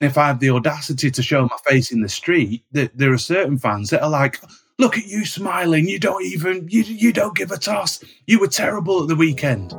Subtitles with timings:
[0.00, 3.18] if I have the audacity to show my face in the street, that there are
[3.18, 4.38] certain fans that are like,
[4.78, 5.88] "Look at you smiling.
[5.88, 8.04] You don't even you you don't give a toss.
[8.26, 9.74] You were terrible at the weekend."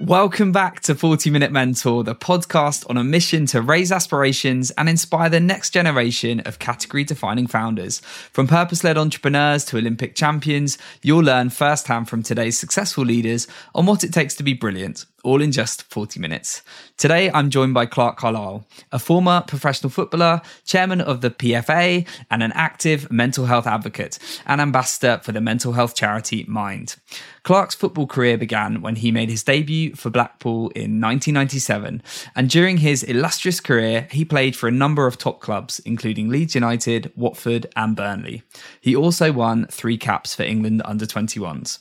[0.00, 4.88] Welcome back to 40 Minute Mentor, the podcast on a mission to raise aspirations and
[4.88, 8.00] inspire the next generation of category defining founders.
[8.32, 13.84] From purpose led entrepreneurs to Olympic champions, you'll learn firsthand from today's successful leaders on
[13.84, 16.62] what it takes to be brilliant all in just 40 minutes.
[16.96, 22.42] Today, I'm joined by Clarke Carlisle, a former professional footballer, chairman of the PFA, and
[22.42, 26.96] an active mental health advocate and ambassador for the mental health charity Mind.
[27.42, 32.02] Clarke's football career began when he made his debut for Blackpool in 1997,
[32.36, 36.54] and during his illustrious career, he played for a number of top clubs, including Leeds
[36.54, 38.42] United, Watford, and Burnley.
[38.80, 41.78] He also won three caps for England under 21s.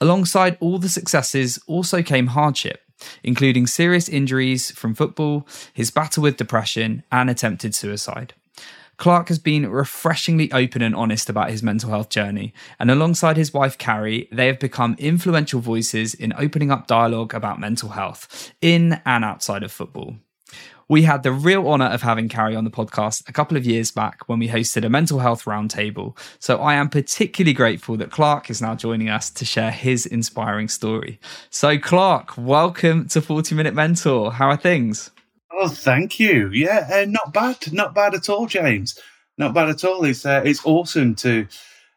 [0.00, 2.82] Alongside all the successes also came hardship,
[3.22, 8.34] including serious injuries from football, his battle with depression, and attempted suicide.
[8.96, 13.52] Clarke has been refreshingly open and honest about his mental health journey, and alongside his
[13.52, 19.00] wife Carrie, they have become influential voices in opening up dialogue about mental health in
[19.04, 20.16] and outside of football.
[20.88, 23.90] We had the real honour of having Carrie on the podcast a couple of years
[23.90, 26.16] back when we hosted a mental health roundtable.
[26.38, 30.68] So I am particularly grateful that Clarke is now joining us to share his inspiring
[30.68, 31.18] story.
[31.48, 34.32] So, Clarke, welcome to 40 Minute Mentor.
[34.32, 35.10] How are things?
[35.50, 36.50] Oh, thank you.
[36.50, 37.72] Yeah, uh, not bad.
[37.72, 38.98] Not bad at all, James.
[39.38, 40.04] Not bad at all.
[40.04, 41.46] It's, uh, it's awesome to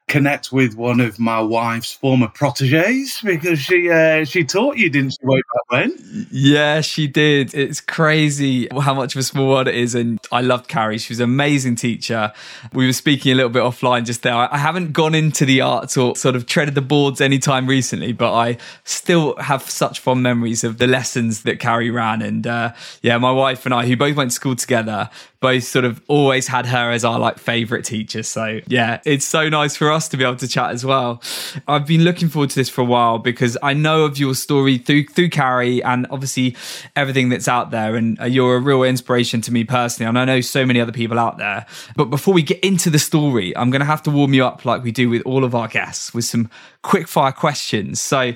[0.08, 5.11] connect with one of my wife's former proteges because she uh, she taught you, didn't
[5.11, 6.27] she, way back when?
[6.31, 7.53] Yeah, she did.
[7.53, 10.97] It's crazy how much of a small world it is, and I loved Carrie.
[10.97, 12.31] She was an amazing teacher.
[12.73, 14.33] We were speaking a little bit offline just there.
[14.33, 18.33] I haven't gone into the arts or sort of treaded the boards anytime recently, but
[18.33, 22.21] I still have such fond memories of the lessons that Carrie ran.
[22.21, 25.85] And uh, yeah, my wife and I, who both went to school together, both sort
[25.85, 28.23] of always had her as our like favorite teacher.
[28.23, 31.21] So yeah, it's so nice for us to be able to chat as well.
[31.67, 34.77] I've been looking forward to this for a while because I know of your story
[34.77, 36.55] through through Carrie and obviously
[36.95, 40.08] everything that's out there, and uh, you're a real inspiration to me personally.
[40.08, 41.65] And I know so many other people out there.
[41.95, 44.65] But before we get into the story, I'm going to have to warm you up
[44.65, 46.49] like we do with all of our guests with some
[46.81, 47.99] quick fire questions.
[47.99, 48.33] So.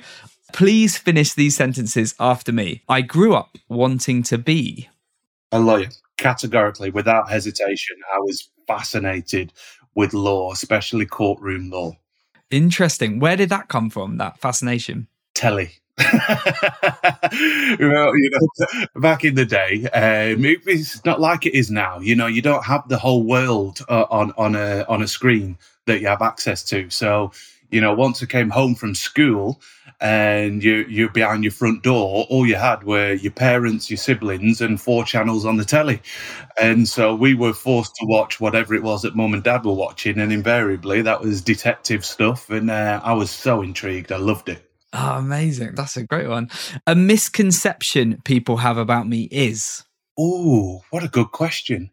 [0.52, 2.82] Please finish these sentences after me.
[2.86, 4.90] I grew up wanting to be
[5.50, 5.88] a lawyer
[6.22, 9.52] categorically, without hesitation, I was fascinated
[9.94, 11.92] with law, especially courtroom law.
[12.50, 13.18] Interesting.
[13.18, 15.08] Where did that come from, that fascination?
[15.34, 15.72] Telly.
[15.98, 16.16] well,
[18.16, 22.00] you know, back in the day, um, it's not like it is now.
[22.00, 25.58] You know, you don't have the whole world uh, on on a on a screen
[25.86, 26.88] that you have access to.
[26.88, 27.32] So,
[27.70, 29.60] you know, once I came home from school,
[30.02, 34.60] and you you're behind your front door, all you had were your parents, your siblings,
[34.60, 36.02] and four channels on the telly.
[36.60, 39.72] And so we were forced to watch whatever it was that mum and dad were
[39.72, 42.50] watching, and invariably that was detective stuff.
[42.50, 44.10] And uh, I was so intrigued.
[44.10, 44.68] I loved it.
[44.92, 45.76] Oh, amazing.
[45.76, 46.50] That's a great one.
[46.86, 49.84] A misconception people have about me is.
[50.18, 51.90] Oh, what a good question.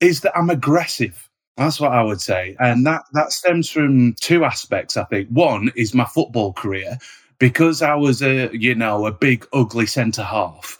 [0.00, 1.28] Is that I'm aggressive.
[1.58, 2.56] That's what I would say.
[2.58, 5.28] And that, that stems from two aspects, I think.
[5.28, 6.98] One is my football career
[7.38, 10.78] because I was a, you know, a big, ugly centre half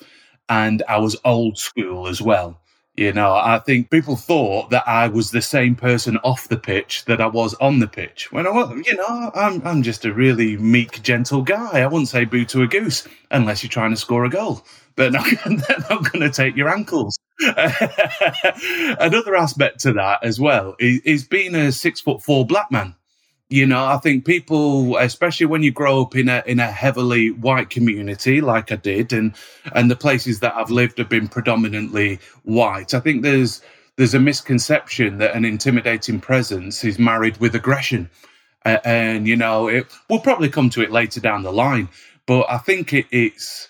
[0.49, 2.59] and I was old school as well.
[2.95, 7.07] You know, I think people thought that I was the same person off the pitch
[7.07, 8.31] that I was on the pitch.
[8.31, 11.81] When I was, you know, I'm, I'm just a really meek, gentle guy.
[11.81, 14.63] I wouldn't say boo to a goose unless you're trying to score a goal.
[14.97, 17.19] They're not, they're not going to take your ankles.
[17.41, 22.95] Another aspect to that as well is, is being a six foot four black man.
[23.53, 27.33] You know, I think people, especially when you grow up in a in a heavily
[27.33, 29.35] white community, like I did, and
[29.75, 32.95] and the places that I've lived have been predominantly white.
[32.95, 33.61] I think there's
[33.99, 38.09] there's a misconception that an intimidating presence is married with aggression,
[38.65, 41.91] uh, and you know, it, we'll probably come to it later down the line.
[42.25, 43.69] But I think it, it's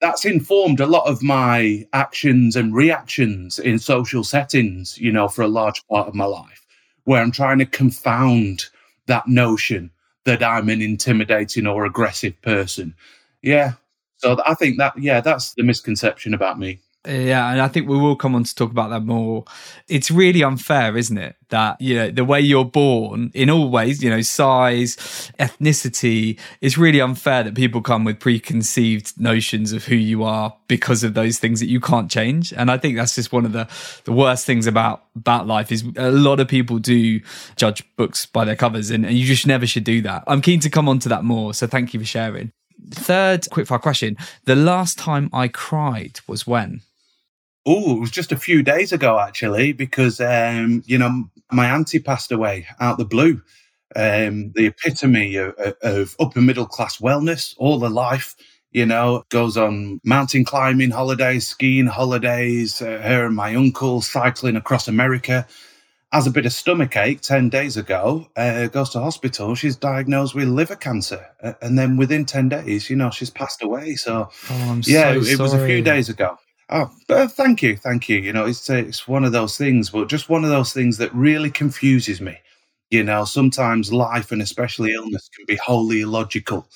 [0.00, 4.96] that's informed a lot of my actions and reactions in social settings.
[4.96, 6.64] You know, for a large part of my life,
[7.02, 8.66] where I'm trying to confound
[9.06, 9.90] that notion
[10.24, 12.94] that I'm an intimidating or aggressive person.
[13.42, 13.72] Yeah.
[14.16, 16.80] So I think that, yeah, that's the misconception about me.
[17.06, 19.44] Yeah, and I think we will come on to talk about that more.
[19.88, 21.36] It's really unfair, isn't it?
[21.50, 24.96] That, you know, the way you're born in all ways, you know, size,
[25.38, 31.04] ethnicity, it's really unfair that people come with preconceived notions of who you are because
[31.04, 32.54] of those things that you can't change.
[32.54, 33.68] And I think that's just one of the,
[34.04, 37.20] the worst things about, about life is a lot of people do
[37.56, 40.24] judge books by their covers and, and you just never should do that.
[40.26, 41.52] I'm keen to come on to that more.
[41.52, 42.50] So thank you for sharing.
[42.90, 44.16] third quickfire question:
[44.46, 46.80] the last time I cried was when?
[47.66, 51.98] Oh, it was just a few days ago, actually, because, um, you know, my auntie
[51.98, 53.40] passed away out the blue.
[53.96, 58.34] Um, the epitome of, of upper middle class wellness, all the life,
[58.72, 64.56] you know, goes on mountain climbing holidays, skiing holidays, uh, her and my uncle cycling
[64.56, 65.46] across America.
[66.12, 69.54] Has a bit of stomach ache 10 days ago, uh, goes to hospital.
[69.56, 71.26] She's diagnosed with liver cancer.
[71.42, 73.94] Uh, and then within 10 days, you know, she's passed away.
[73.94, 76.38] So, Oh, I'm yeah, so it, it was a few days ago.
[76.70, 78.18] Oh, uh, thank you, thank you.
[78.18, 80.96] You know, it's uh, it's one of those things, but just one of those things
[80.98, 82.38] that really confuses me.
[82.90, 86.68] You know, sometimes life and especially illness can be wholly illogical,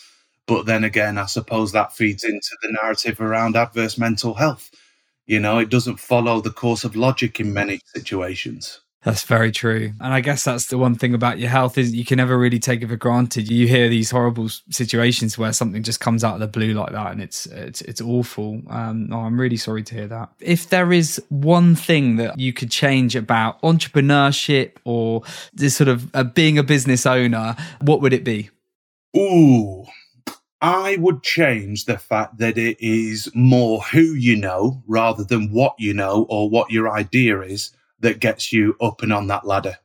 [0.47, 4.71] but then again, I suppose that feeds into the narrative around adverse mental health.
[5.27, 8.81] You know, it doesn't follow the course of logic in many situations.
[9.05, 9.93] That's very true.
[10.01, 12.59] And I guess that's the one thing about your health is you can never really
[12.59, 13.49] take it for granted.
[13.49, 17.13] You hear these horrible situations where something just comes out of the blue like that
[17.13, 18.61] and it's it's it's awful.
[18.69, 20.31] Um no, I'm really sorry to hear that.
[20.41, 25.23] If there is one thing that you could change about entrepreneurship or
[25.53, 28.51] this sort of uh, being a business owner, what would it be?
[29.17, 29.85] Ooh,
[30.61, 35.77] I would change the fact that it is more who you know rather than what
[35.79, 39.79] you know or what your idea is that gets you up and on that ladder.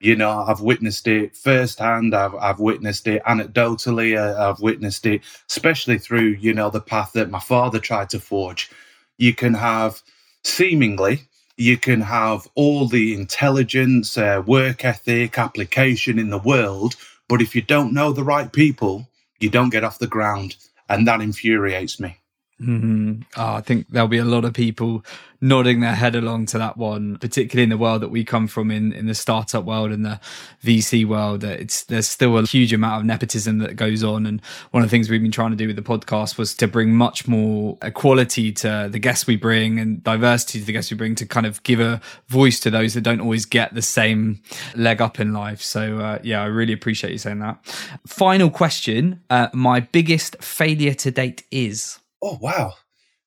[0.00, 2.14] You know, I've witnessed it firsthand.
[2.14, 4.18] I've, I've witnessed it anecdotally.
[4.18, 8.20] Uh, I've witnessed it, especially through, you know, the path that my father tried to
[8.20, 8.70] forge.
[9.16, 10.02] You can have
[10.42, 11.22] seemingly,
[11.56, 16.96] you can have all the intelligence, uh, work ethic, application in the world.
[17.28, 19.08] But if you don't know the right people,
[19.38, 20.56] you don't get off the ground.
[20.88, 22.18] And that infuriates me.
[22.58, 25.04] Hmm Oh, I think there'll be a lot of people
[25.40, 28.70] nodding their head along to that one, particularly in the world that we come from
[28.70, 30.20] in, in the startup world and the
[30.62, 31.42] VC world.
[31.44, 34.24] It's there's still a huge amount of nepotism that goes on.
[34.24, 34.40] And
[34.70, 36.94] one of the things we've been trying to do with the podcast was to bring
[36.94, 41.14] much more equality to the guests we bring and diversity to the guests we bring
[41.16, 44.40] to kind of give a voice to those that don't always get the same
[44.76, 45.60] leg up in life.
[45.60, 47.64] So uh, yeah, I really appreciate you saying that.
[48.06, 51.98] Final question: uh, My biggest failure to date is.
[52.24, 52.72] Oh, wow.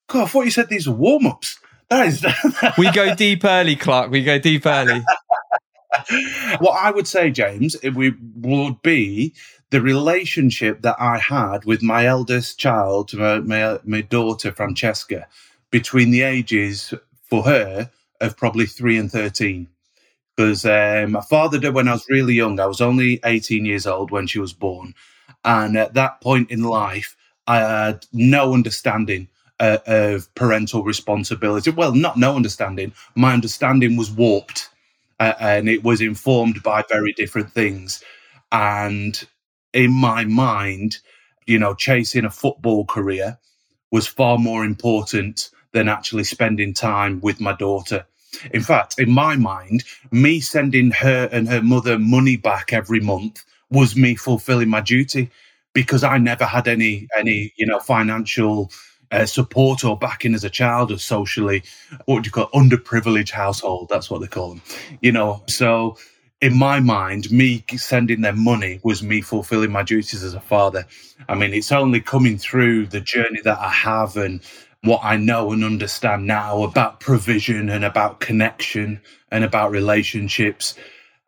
[0.08, 1.60] God, I thought you said these were warm ups.
[1.88, 2.26] That is.
[2.78, 4.10] we go deep early, Clarke.
[4.10, 5.02] We go deep early.
[6.58, 9.34] what I would say, James, it we- would be
[9.70, 15.28] the relationship that I had with my eldest child, my, my, my daughter Francesca,
[15.70, 16.92] between the ages
[17.22, 17.90] for her
[18.20, 19.68] of probably three and 13.
[20.36, 22.58] Because um, my father did when I was really young.
[22.58, 24.94] I was only 18 years old when she was born.
[25.44, 27.16] And at that point in life,
[27.48, 29.28] I had no understanding
[29.58, 31.70] uh, of parental responsibility.
[31.70, 32.92] Well, not no understanding.
[33.16, 34.68] My understanding was warped
[35.18, 38.04] uh, and it was informed by very different things.
[38.52, 39.20] And
[39.72, 40.98] in my mind,
[41.46, 43.38] you know, chasing a football career
[43.90, 48.06] was far more important than actually spending time with my daughter.
[48.52, 53.44] In fact, in my mind, me sending her and her mother money back every month
[53.70, 55.30] was me fulfilling my duty
[55.78, 58.72] because I never had any any you know financial
[59.12, 61.62] uh, support or backing as a child or socially
[62.06, 62.52] what do you call it?
[62.52, 64.62] underprivileged household that's what they call them
[65.00, 65.96] you know so
[66.40, 70.84] in my mind me sending them money was me fulfilling my duties as a father
[71.28, 74.42] i mean it's only coming through the journey that i have and
[74.82, 79.00] what i know and understand now about provision and about connection
[79.30, 80.74] and about relationships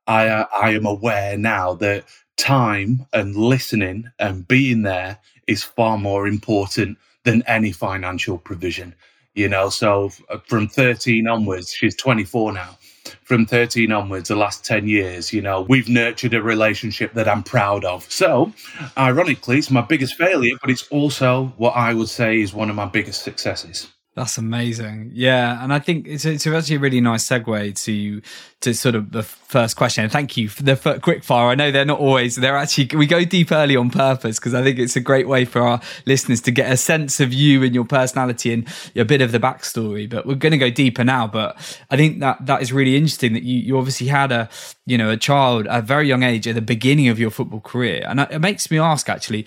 [0.07, 2.05] i uh, i am aware now that
[2.41, 8.95] time and listening and being there is far more important than any financial provision
[9.35, 9.69] you know?
[9.69, 12.77] So uh, from 13 onwards she's 24 now.
[13.25, 17.43] From 13 onwards the last 10 years you know we've nurtured a relationship that i'm
[17.43, 18.11] proud of.
[18.11, 18.53] So
[18.97, 22.77] ironically it's my biggest failure but it's also what i would say is one of
[22.77, 23.89] my biggest successes
[24.21, 25.13] That's amazing.
[25.15, 28.21] Yeah, and I think it's it's actually a really nice segue to
[28.61, 30.05] to sort of the first question.
[30.05, 31.49] And thank you for the quick fire.
[31.49, 34.63] I know they're not always they're actually we go deep early on purpose because I
[34.63, 37.75] think it's a great way for our listeners to get a sense of you and
[37.75, 40.07] your personality and a bit of the backstory.
[40.07, 41.27] But we're going to go deeper now.
[41.27, 41.57] But
[41.91, 44.51] I think that that is really interesting that you you obviously had a
[44.85, 47.61] you know a child at a very young age at the beginning of your football
[47.61, 49.47] career, and it makes me ask actually,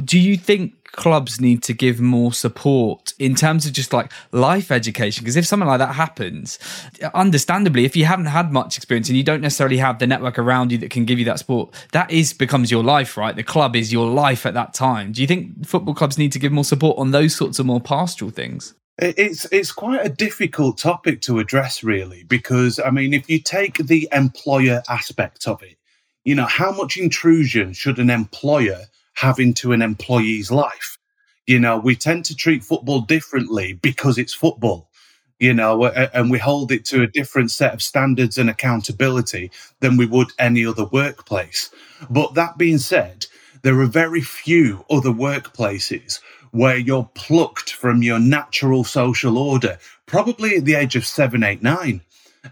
[0.00, 4.70] do you think clubs need to give more support in terms of just like life
[4.70, 5.24] education?
[5.24, 6.58] Because if something like that happens
[7.14, 10.70] understandably if you haven't had much experience and you don't necessarily have the network around
[10.70, 13.36] you that can give you that support that is becomes your life right?
[13.36, 15.12] The club is your life at that time.
[15.12, 17.80] Do you think football clubs need to give more support on those sorts of more
[17.80, 18.74] pastoral things?
[18.98, 23.78] It's it's quite a difficult topic to address really because i mean if you take
[23.78, 25.76] the employer aspect of it
[26.24, 28.82] you know how much intrusion should an employer
[29.14, 30.94] have into an employee's life
[31.46, 34.90] You know, we tend to treat football differently because it's football,
[35.40, 39.52] you know, and we hold it to a different set of standards and accountability
[39.82, 41.70] than we would any other workplace.
[42.10, 43.26] But that being said,
[43.62, 46.20] there are very few other workplaces
[46.52, 51.62] where you're plucked from your natural social order, probably at the age of seven, eight,
[51.62, 52.02] nine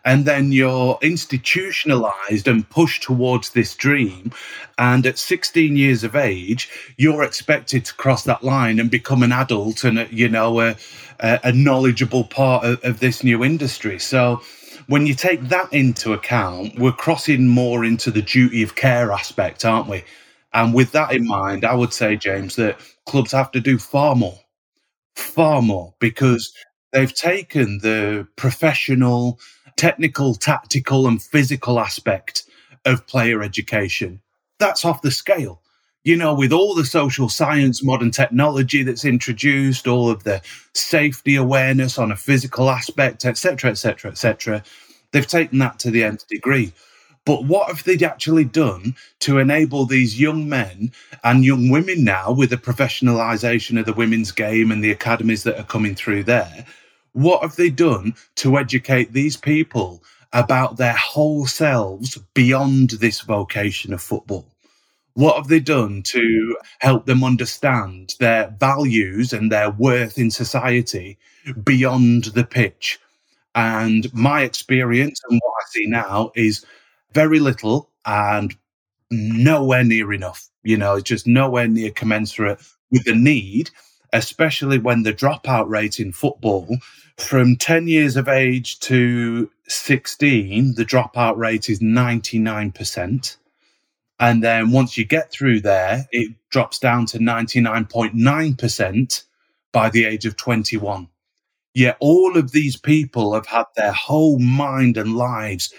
[0.05, 4.33] and then you're institutionalized and pushed towards this dream.
[4.79, 9.33] And at 16 years of age, you're expected to cross that line and become an
[9.33, 10.77] adult and, uh, you know, a,
[11.21, 13.99] a knowledgeable part of, of this new industry.
[13.99, 14.43] So,
[14.87, 19.65] when you take that into account, we're crossing more into the duty of care aspect,
[19.65, 20.03] aren't we?
[20.53, 24.17] And with that in mind, I would say, James, that clubs have to do far
[24.17, 24.41] more,
[25.15, 26.53] far more, because
[26.93, 29.39] they've taken the professional,
[29.81, 32.45] technical, tactical, and physical aspect
[32.85, 34.21] of player education.
[34.59, 35.63] That's off the scale.
[36.05, 40.43] You know, with all the social science, modern technology that's introduced, all of the
[40.75, 44.63] safety awareness on a physical aspect, etc., etc., etc.,
[45.13, 46.75] they've taken that to the nth degree.
[47.25, 50.93] But what have they actually done to enable these young men
[51.25, 55.59] and young women now, with the professionalisation of the women's game and the academies that
[55.59, 56.67] are coming through there,
[57.13, 60.03] what have they done to educate these people
[60.33, 64.47] about their whole selves beyond this vocation of football?
[65.15, 71.19] What have they done to help them understand their values and their worth in society
[71.65, 72.99] beyond the pitch?
[73.55, 76.65] And my experience and what I see now is
[77.13, 78.55] very little and
[79.11, 80.49] nowhere near enough.
[80.63, 83.71] You know, it's just nowhere near commensurate with the need,
[84.13, 86.79] especially when the dropout rate in football
[87.17, 93.37] from 10 years of age to 16, the dropout rate is 99%.
[94.19, 99.25] And then once you get through there, it drops down to 99.9%
[99.73, 101.09] by the age of 21.
[101.75, 105.73] Yet all of these people have had their whole mind and lives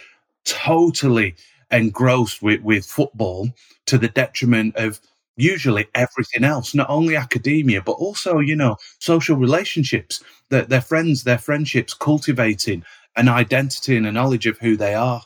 [0.45, 1.35] totally
[1.69, 3.49] engrossed with, with football
[3.85, 4.99] to the detriment of
[5.41, 11.23] usually everything else, not only academia, but also, you know, social relationships, their, their friends,
[11.23, 12.83] their friendships, cultivating
[13.15, 15.21] an identity and a knowledge of who they are.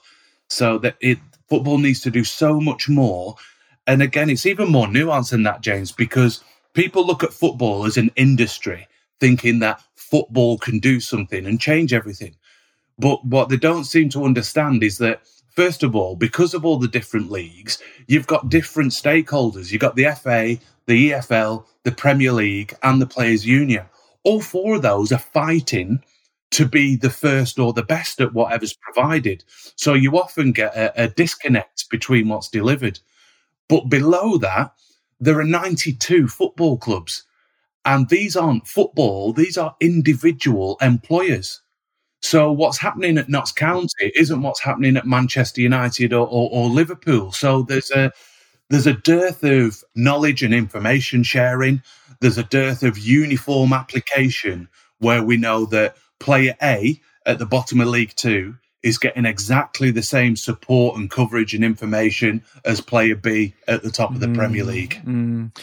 [0.50, 1.17] So that it
[1.50, 3.36] football needs to do so much more.
[3.88, 6.43] And again, it's even more nuanced than that, James, because
[6.74, 8.88] people look at football as an industry,
[9.19, 12.36] thinking that football can do something and change everything.
[12.98, 15.22] But what they don't seem to understand is that
[15.55, 19.71] First of all, because of all the different leagues, you've got different stakeholders.
[19.71, 23.85] You've got the FA, the EFL, the Premier League, and the Players Union.
[24.24, 26.03] All four of those are fighting
[26.51, 29.43] to be the first or the best at whatever's provided.
[29.75, 33.00] So you often get a, a disconnect between what's delivered.
[33.67, 34.74] But below that,
[35.19, 37.24] there are 92 football clubs.
[37.85, 41.62] And these aren't football, these are individual employers.
[42.25, 46.70] So what's happening at Notts County isn't what's happening at Manchester United or, or, or
[46.70, 47.32] Liverpool.
[47.32, 48.12] So there's a
[48.72, 51.84] there's a dearth of knowledge and information sharing.
[52.22, 54.67] There's a dearth of uniform application
[54.98, 59.91] where we know that player A at the bottom of League Two is getting exactly
[59.91, 64.27] the same support and coverage and information as player B at the top of the
[64.27, 65.00] mm, Premier League.
[65.05, 65.55] Mm.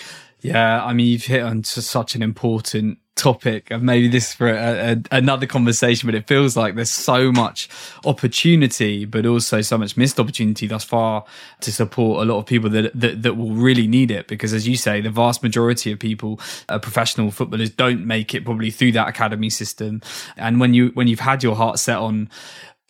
[0.43, 4.93] Yeah, I mean, you've hit on such an important topic and maybe this for a,
[4.93, 7.69] a, another conversation but it feels like there's so much
[8.07, 11.23] opportunity but also so much missed opportunity thus far
[11.61, 14.67] to support a lot of people that, that that will really need it because as
[14.67, 18.93] you say the vast majority of people uh, professional footballers don't make it probably through
[18.93, 20.01] that academy system.
[20.37, 22.31] And when you when you've had your heart set on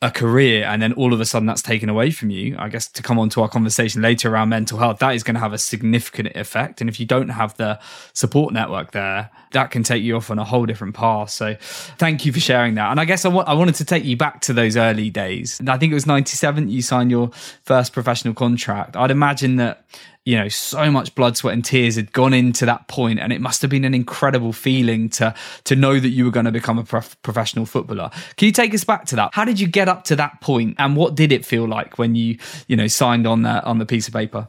[0.03, 2.89] a career and then all of a sudden that's taken away from you i guess
[2.89, 5.53] to come on to our conversation later around mental health that is going to have
[5.53, 6.81] a significant effect.
[6.81, 7.79] And if you don't have the
[8.13, 11.31] support network there that can take you off on a whole different path.
[11.31, 11.57] So
[11.99, 12.91] thank you for sharing that.
[12.91, 15.59] And i guess I, wanted to take you back to those early days.
[15.61, 17.31] And i think it was 97 you signed your
[17.65, 18.97] first professional contract.
[18.97, 19.85] I'd imagine that
[20.25, 23.41] you know so much blood sweat and tears had gone into that point and it
[23.41, 26.79] must have been an incredible feeling to to know that you were going to become
[26.79, 28.11] a prof- professional footballer.
[28.37, 29.31] Can you take us back to that?
[29.35, 32.15] How did you get up to that point and what did it feel like when
[32.15, 32.39] you
[32.69, 34.49] you know signed on that on the piece of paper?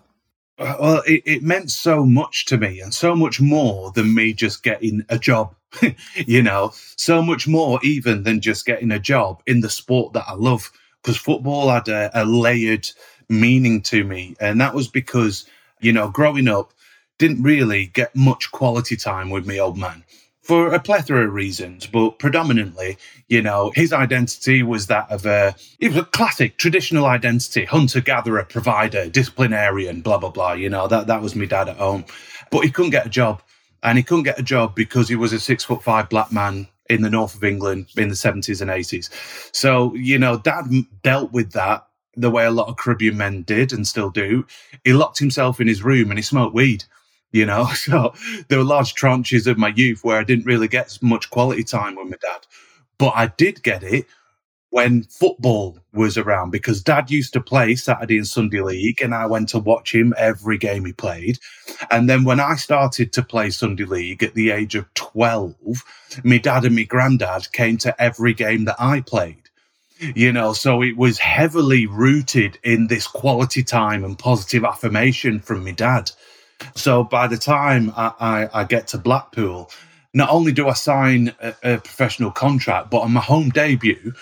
[0.60, 4.34] Uh, well it, it meant so much to me and so much more than me
[4.34, 5.56] just getting a job
[6.16, 6.72] you know?
[6.98, 10.72] So much more even than just getting a job in the sport that i love
[11.02, 12.88] because football had a, a layered
[13.28, 15.48] meaning to me and that was because
[15.84, 16.74] you know, growing up,
[17.20, 20.04] didn't really get much quality time with me old man
[20.44, 22.98] for a plethora of reasons, but predominantly,
[23.30, 28.02] you know, his identity was that of a, it was a classic traditional identity, hunter
[28.02, 30.52] gatherer, provider, disciplinarian, blah, blah, blah.
[30.52, 32.04] You know, that, that was my dad at home.
[32.52, 33.42] But he couldn't get a job.
[33.84, 36.68] and he couldn't get a job because he was a six foot five black man
[36.90, 39.10] in the north of England in the 70s and 80s.
[39.56, 40.66] So, you know, dad
[41.04, 44.46] dealt with that the way a lot of Caribbean men did and still do.
[44.84, 46.86] He locked himself in his room and he smoked weed.
[47.32, 48.14] You know, so
[48.48, 51.96] there were large tranches of my youth where I didn't really get much quality time
[51.96, 52.46] with my dad,
[52.98, 54.06] but I did get it
[54.74, 59.28] when football was around because dad used to play Saturday and Sunday league and I
[59.28, 61.38] went to watch him every game he played.
[61.92, 65.84] And then when I started to play Sunday league at the age of 12,
[66.24, 69.43] my dad and my granddad came to every game that I played.
[70.16, 75.64] You know, so it was heavily rooted in this quality time and positive affirmation from
[75.64, 76.12] my dad.
[76.76, 79.70] So by the time I, I, I get to Blackpool,
[80.14, 84.14] not only do I sign a, a professional contract, but on my home debut,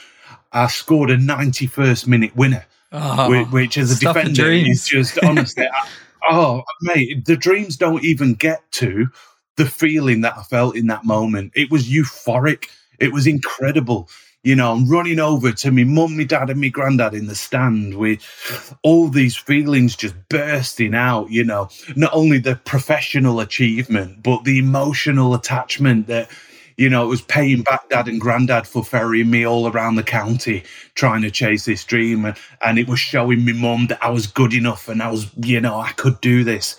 [0.52, 5.66] I scored a 91st minute winner, oh, which, which, as a defender is just honestly,
[5.66, 5.88] I,
[6.30, 9.10] oh mate, the dreams don't even get to
[9.56, 11.54] the feeling that I felt in that moment.
[11.56, 12.68] It was euphoric.
[13.00, 14.10] It was incredible.
[14.44, 17.36] You know, I'm running over to me mum, my dad, and my granddad in the
[17.36, 21.30] stand with all these feelings just bursting out.
[21.30, 26.30] You know, not only the professional achievement, but the emotional attachment that
[26.78, 30.04] you know, it was paying back dad and granddad for ferrying me all around the
[30.04, 30.64] county
[30.96, 32.26] trying to chase this dream.
[32.26, 35.30] And, and it was showing me mum that I was good enough and I was,
[35.38, 36.78] you know, I could do this.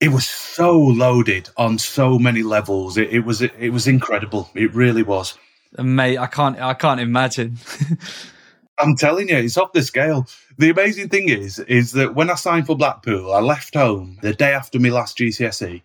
[0.00, 2.98] It was so loaded on so many levels.
[2.98, 4.50] It, it was it was incredible.
[4.54, 5.34] It really was.
[5.76, 7.58] Mate, I can't I can't imagine.
[8.78, 10.26] I'm telling you, it's off the scale.
[10.56, 14.32] The amazing thing is, is that when I signed for Blackpool, I left home the
[14.32, 15.82] day after my last GCSE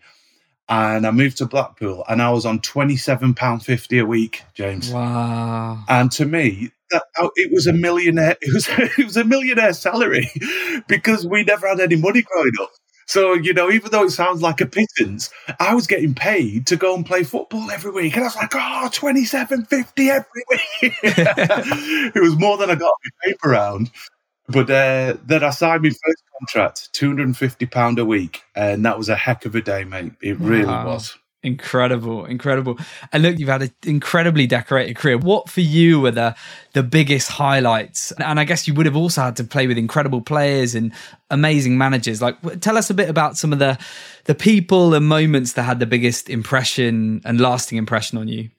[0.70, 4.92] and I moved to Blackpool and I was on £27.50 a week, James.
[4.92, 5.84] Wow.
[5.90, 9.74] And to me, that, oh, it was a millionaire, it was, it was a millionaire
[9.74, 10.30] salary
[10.88, 12.70] because we never had any money growing up.
[13.06, 15.30] So, you know, even though it sounds like a pittance,
[15.60, 18.16] I was getting paid to go and play football every week.
[18.16, 20.94] And I was like, oh, 27.50 every week.
[22.16, 23.92] it was more than I got my paper round.
[24.48, 28.44] But uh, then I signed my first contract, two hundred and fifty pound a week,
[28.56, 30.12] and that was a heck of a day, mate.
[30.22, 30.86] It really wow.
[30.86, 31.18] was.
[31.44, 32.80] Incredible, incredible.
[33.12, 35.18] And look, you've had an incredibly decorated career.
[35.18, 36.36] What for you were the
[36.72, 38.14] the biggest highlights?
[38.14, 40.94] And I guess you would have also had to play with incredible players and
[41.30, 42.22] amazing managers.
[42.22, 43.78] Like tell us a bit about some of the
[44.24, 48.50] the people and moments that had the biggest impression and lasting impression on you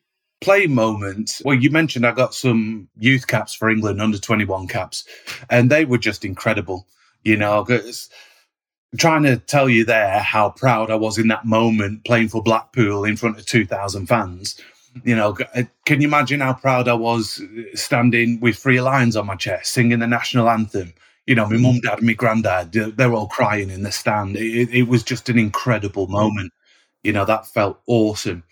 [0.42, 1.40] play moments.
[1.42, 5.04] Well, you mentioned I got some youth caps for England, under 21 caps,
[5.48, 6.86] and they were just incredible.
[7.22, 7.66] You know,
[8.96, 13.04] trying to tell you there how proud I was in that moment playing for Blackpool
[13.04, 14.60] in front of 2,000 fans.
[15.04, 17.42] You know, uh, can you imagine how proud I was
[17.74, 20.94] standing with three lions on my chest, singing the national anthem?
[21.26, 24.36] You know, my mum, dad, and my granddad, they're all crying in the stand.
[24.36, 26.52] It, it was just an incredible moment.
[27.02, 28.44] You know, that felt awesome.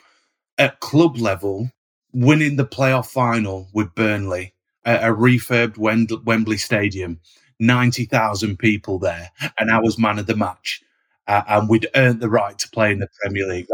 [0.58, 1.70] At club level,
[2.12, 5.78] winning the playoff final with Burnley at a refurbed
[6.24, 7.20] Wembley Stadium,
[7.62, 10.82] 90,000 people there, and I was man of the match.
[11.28, 13.68] Uh, and we'd earned the right to play in the Premier League.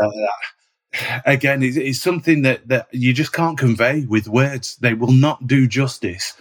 [1.27, 4.77] again, it's, it's, something that, that you just can't convey with words.
[4.77, 6.35] They will not do justice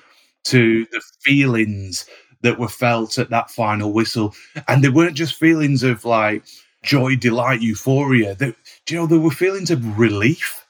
[0.45, 2.05] to the feelings
[2.41, 4.35] that were felt at that final whistle.
[4.67, 6.43] And they weren't just feelings of like
[6.83, 8.35] joy, delight, euphoria.
[8.35, 8.53] They,
[8.89, 10.67] you know, there were feelings of relief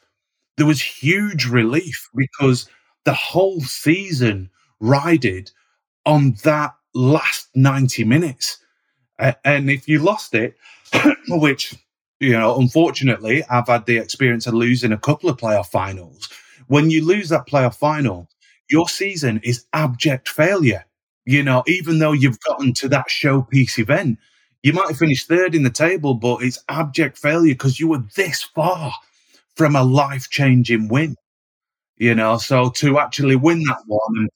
[0.58, 2.68] there was huge relief because
[3.06, 5.52] the whole season rided
[6.08, 8.58] on that last 90 minutes.
[9.20, 10.58] Uh, and if you lost it,
[11.28, 11.76] which,
[12.20, 16.30] you know, unfortunately, I've had the experience of losing a couple of playoff finals.
[16.68, 18.30] When you lose that playoff final,
[18.70, 20.86] your season is abject failure.
[21.26, 24.18] You know, even though you've gotten to that showpiece event,
[24.64, 28.04] you might have finished third in the table, but it's abject failure because you were
[28.16, 28.94] this far
[29.56, 31.16] from a life changing win.
[31.98, 34.30] You know, so to actually win that one.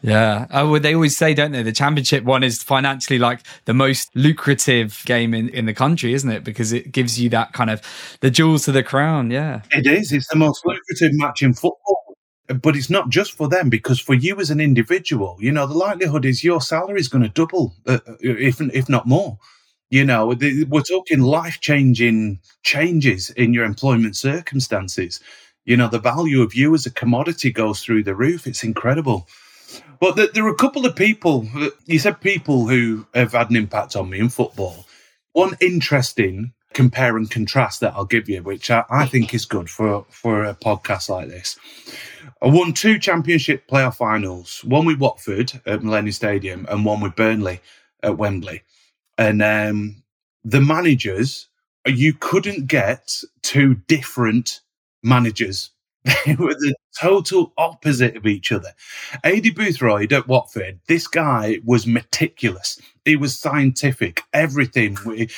[0.00, 0.46] Yeah.
[0.52, 1.62] Oh, they always say, don't they?
[1.62, 6.30] The championship one is financially like the most lucrative game in, in the country, isn't
[6.30, 6.44] it?
[6.44, 7.82] Because it gives you that kind of
[8.20, 9.30] the jewels to the crown.
[9.30, 9.62] Yeah.
[9.72, 10.12] It is.
[10.12, 11.98] It's the most lucrative match in football.
[12.62, 15.74] But it's not just for them because for you as an individual, you know, the
[15.74, 19.38] likelihood is your salary is going to double, uh, uh, if, if not more.
[19.90, 25.20] You know, we're talking life changing changes in your employment circumstances.
[25.64, 28.46] You know, the value of you as a commodity goes through the roof.
[28.46, 29.28] It's incredible.
[30.00, 31.48] But there are a couple of people,
[31.86, 34.86] you said people who have had an impact on me in football.
[35.32, 39.68] One interesting compare and contrast that I'll give you, which I, I think is good
[39.68, 41.58] for, for a podcast like this.
[42.40, 47.16] I won two championship playoff finals, one with Watford at Millennium Stadium and one with
[47.16, 47.60] Burnley
[48.02, 48.62] at Wembley.
[49.16, 50.04] And um,
[50.44, 51.48] the managers
[51.86, 54.60] you couldn't get two different
[55.02, 55.70] managers.
[56.26, 58.72] They were the total opposite of each other.
[59.24, 62.80] Aidy Boothroyd at Watford, this guy was meticulous.
[63.08, 64.98] He was scientific, everything.
[65.06, 65.30] We,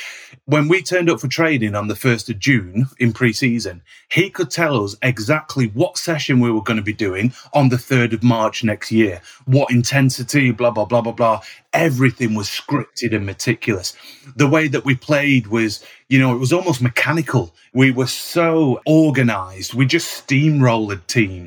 [0.45, 4.29] when we turned up for training on the 1st of June in pre season, he
[4.29, 8.15] could tell us exactly what session we were going to be doing on the 3rd
[8.15, 11.43] of March next year, what intensity, blah, blah, blah, blah, blah.
[11.73, 13.97] Everything was scripted and meticulous.
[14.35, 17.55] The way that we played was, you know, it was almost mechanical.
[17.73, 19.75] We were so organized.
[19.75, 21.40] We just steamrolled teams,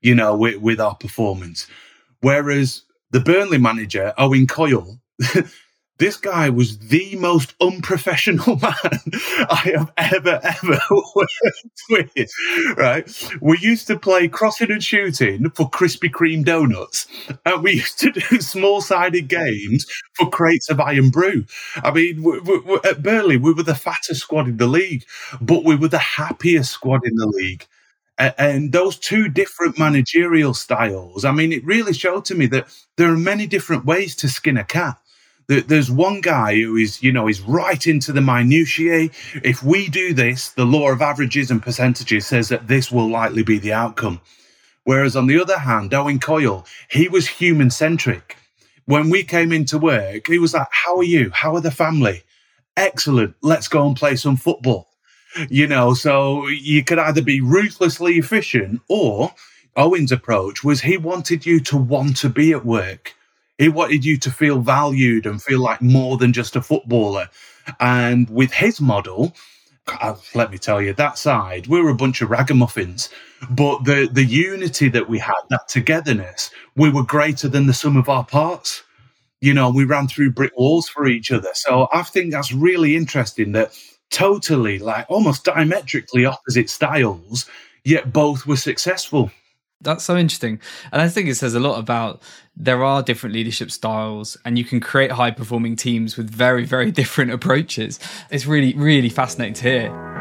[0.00, 1.66] you know, with, with our performance.
[2.20, 4.98] Whereas the Burnley manager, Owen Coyle,
[5.98, 9.00] this guy was the most unprofessional man
[9.50, 10.80] I have ever, ever
[11.14, 12.30] worked with.
[12.76, 13.28] Right?
[13.40, 17.06] We used to play crossing and shooting for Krispy Kreme donuts,
[17.44, 21.44] and we used to do small sided games for crates of Irn-Bru.
[21.76, 25.04] I mean, we, we, at Burnley, we were the fattest squad in the league,
[25.40, 27.66] but we were the happiest squad in the league.
[28.18, 33.12] And those two different managerial styles, I mean, it really showed to me that there
[33.12, 34.98] are many different ways to skin a cat
[35.48, 39.08] there's one guy who is, you know, is right into the minutiae.
[39.42, 43.42] If we do this, the law of averages and percentages says that this will likely
[43.42, 44.20] be the outcome.
[44.84, 48.36] Whereas on the other hand, Owen Coyle, he was human centric.
[48.84, 51.30] When we came into work, he was like, How are you?
[51.30, 52.24] How are the family?
[52.76, 53.34] Excellent.
[53.42, 54.88] Let's go and play some football.
[55.48, 59.34] You know, so you could either be ruthlessly efficient or
[59.76, 63.14] Owen's approach was he wanted you to want to be at work.
[63.58, 67.28] He wanted you to feel valued and feel like more than just a footballer.
[67.80, 69.34] And with his model,
[70.00, 73.08] uh, let me tell you, that side, we were a bunch of ragamuffins.
[73.50, 77.96] But the, the unity that we had, that togetherness, we were greater than the sum
[77.96, 78.82] of our parts.
[79.40, 81.50] You know, we ran through brick walls for each other.
[81.54, 83.72] So I think that's really interesting that
[84.10, 87.46] totally, like almost diametrically opposite styles,
[87.84, 89.30] yet both were successful.
[89.80, 90.60] That's so interesting.
[90.90, 92.20] And I think it says a lot about
[92.56, 96.90] there are different leadership styles and you can create high performing teams with very, very
[97.00, 98.00] different approaches.
[98.30, 100.18] It's really, really fascinating to hear.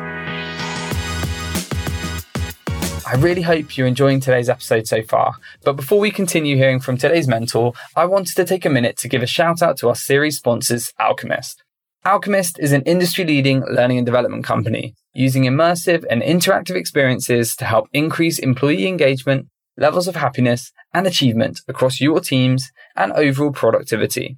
[3.08, 5.36] I really hope you're enjoying today's episode so far.
[5.64, 9.08] But before we continue hearing from today's mentor, I wanted to take a minute to
[9.08, 11.64] give a shout out to our series sponsors, Alchemist.
[12.08, 17.66] Alchemist is an industry leading learning and development company using immersive and interactive experiences to
[17.66, 24.38] help increase employee engagement, levels of happiness, and achievement across your teams and overall productivity.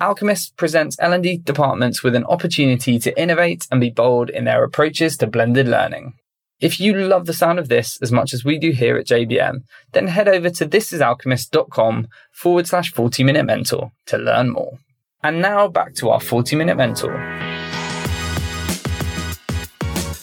[0.00, 5.16] Alchemist presents L&D departments with an opportunity to innovate and be bold in their approaches
[5.18, 6.14] to blended learning.
[6.58, 9.58] If you love the sound of this as much as we do here at JBM,
[9.92, 14.80] then head over to thisisalchemist.com forward slash 40 minute mentor to learn more.
[15.26, 17.16] And now back to our 40 minute mentor.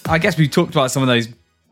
[0.06, 1.28] I guess we've talked about some of those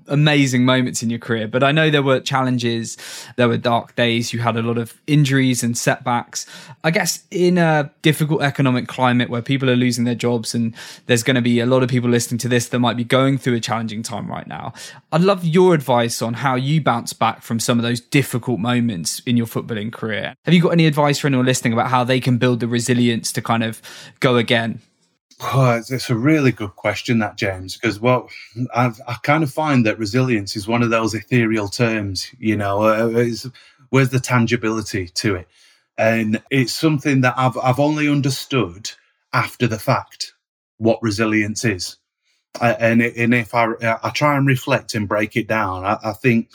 [0.07, 2.97] amazing moments in your career, but I know there were challenges,
[3.35, 6.45] there were dark days, you had a lot of injuries and setbacks.
[6.83, 11.23] I guess in a difficult economic climate where people are losing their jobs and there's
[11.23, 13.55] going to be a lot of people listening to this that might be going through
[13.55, 14.73] a challenging time right now.
[15.11, 19.21] I'd love your advice on how you bounce back from some of those difficult moments
[19.25, 20.35] in your footballing career.
[20.45, 23.31] Have you got any advice for anyone listening about how they can build the resilience
[23.33, 23.81] to kind of
[24.19, 24.81] go again?
[25.41, 28.29] Oh, it's a really good question, that James, because well,
[28.75, 32.31] I've, i kind of find that resilience is one of those ethereal terms.
[32.39, 33.25] You know, uh,
[33.89, 35.47] where's the tangibility to it?
[35.97, 38.91] And it's something that I've I've only understood
[39.33, 40.33] after the fact
[40.77, 41.97] what resilience is.
[42.61, 43.67] Uh, and and if I
[44.03, 46.49] I try and reflect and break it down, I, I think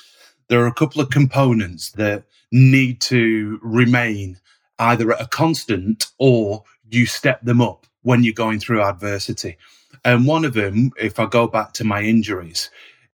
[0.48, 4.38] there are a couple of components that need to remain
[4.78, 9.56] either at a constant or you step them up when you're going through adversity.
[10.04, 12.70] And one of them, if I go back to my injuries,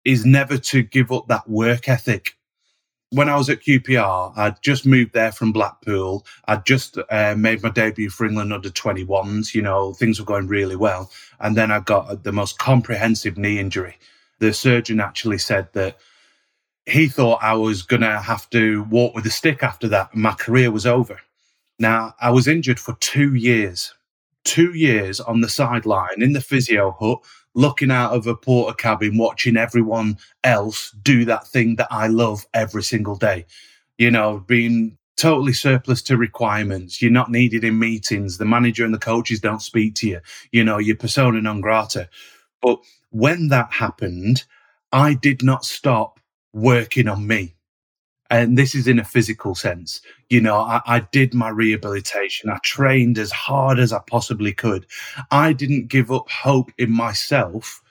[0.05, 2.37] is never to give up that work ethic.
[3.11, 6.27] When I was at QPR, I'd just moved there from Blackpool.
[6.49, 9.55] I'd just uh, made my debut for England under 21s.
[9.55, 11.13] You know, things were going really well.
[11.39, 13.97] And then I got the most comprehensive knee injury.
[14.41, 15.99] The surgeon actually said that
[16.87, 20.13] he thought I was going to have to walk with a stick after that.
[20.15, 21.21] And my career was over.
[21.79, 23.95] Now, I was injured for two years
[24.45, 27.21] two years on the sideline in the physio hut,
[27.55, 32.83] looking out of a Portakabin, watching everyone else do that thing that I love every
[32.83, 33.47] single day.
[33.99, 37.03] You know, being totally surplus to requirements.
[37.03, 38.39] You're not needed in meetings.
[38.39, 40.21] The manager and the coaches don't speak to you.
[40.51, 42.09] You know, you're persona non grata.
[42.63, 42.79] But
[43.11, 44.45] when that happened,
[44.93, 46.19] I did not stop
[46.55, 47.55] working on me.
[48.31, 50.01] And this is in a physical sense.
[50.29, 52.49] You know, I, I, did my rehabilitation.
[52.49, 54.87] I trained as hard as I possibly could.
[55.33, 57.83] I didn't give up hope in myself.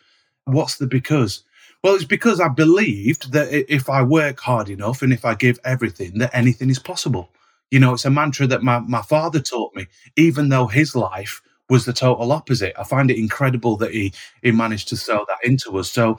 [0.46, 1.44] What's the because?
[1.84, 5.60] Well, it's because I believed that if I work hard enough and if I give
[5.66, 7.30] everything, that anything is possible.
[7.72, 11.42] You know, it's a mantra that my, my father taught me, even though his life
[11.70, 12.74] was the total opposite.
[12.80, 15.92] I find it incredible that he, he managed to sell that into us.
[15.92, 16.18] So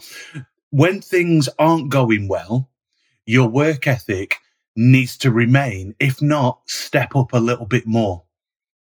[0.71, 2.69] when things aren't going well,
[3.31, 4.39] your work ethic
[4.75, 5.95] needs to remain.
[6.01, 8.25] If not, step up a little bit more.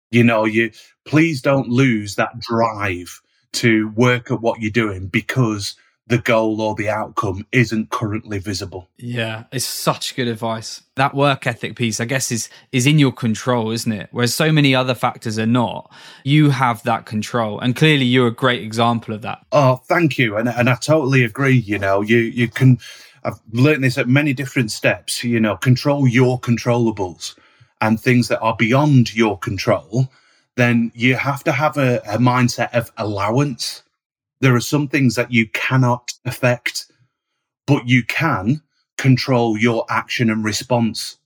[0.10, 0.72] You know, you
[1.06, 3.22] please don't lose that drive
[3.54, 5.76] to work at what you're doing because
[6.08, 8.90] the goal or the outcome isn't currently visible.
[8.98, 10.82] Yeah, it's such good advice.
[10.96, 14.10] That work ethic piece, I guess, is is in your control, isn't it?
[14.12, 15.94] Whereas so many other factors are not.
[16.24, 19.46] You have that control, and clearly you're a great example of that.
[19.52, 21.58] Oh, thank you, and and I totally agree.
[21.58, 22.80] You know, you you can.
[23.24, 25.24] I've learned this at many different steps.
[25.24, 27.38] You know, control your controllables
[27.82, 30.10] and things that are beyond your control.
[30.56, 33.84] Then you have to have a, a mindset of allowance
[34.42, 36.92] there are some things that you cannot affect,
[37.68, 38.62] but you can
[38.98, 41.18] control your action and response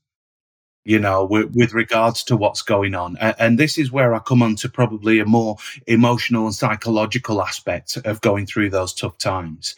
[0.87, 3.17] you know, with, with, regards to what's going on.
[3.19, 7.41] And, and, this is where I come on to probably a more emotional and psychological
[7.41, 9.75] aspect of going through those tough times.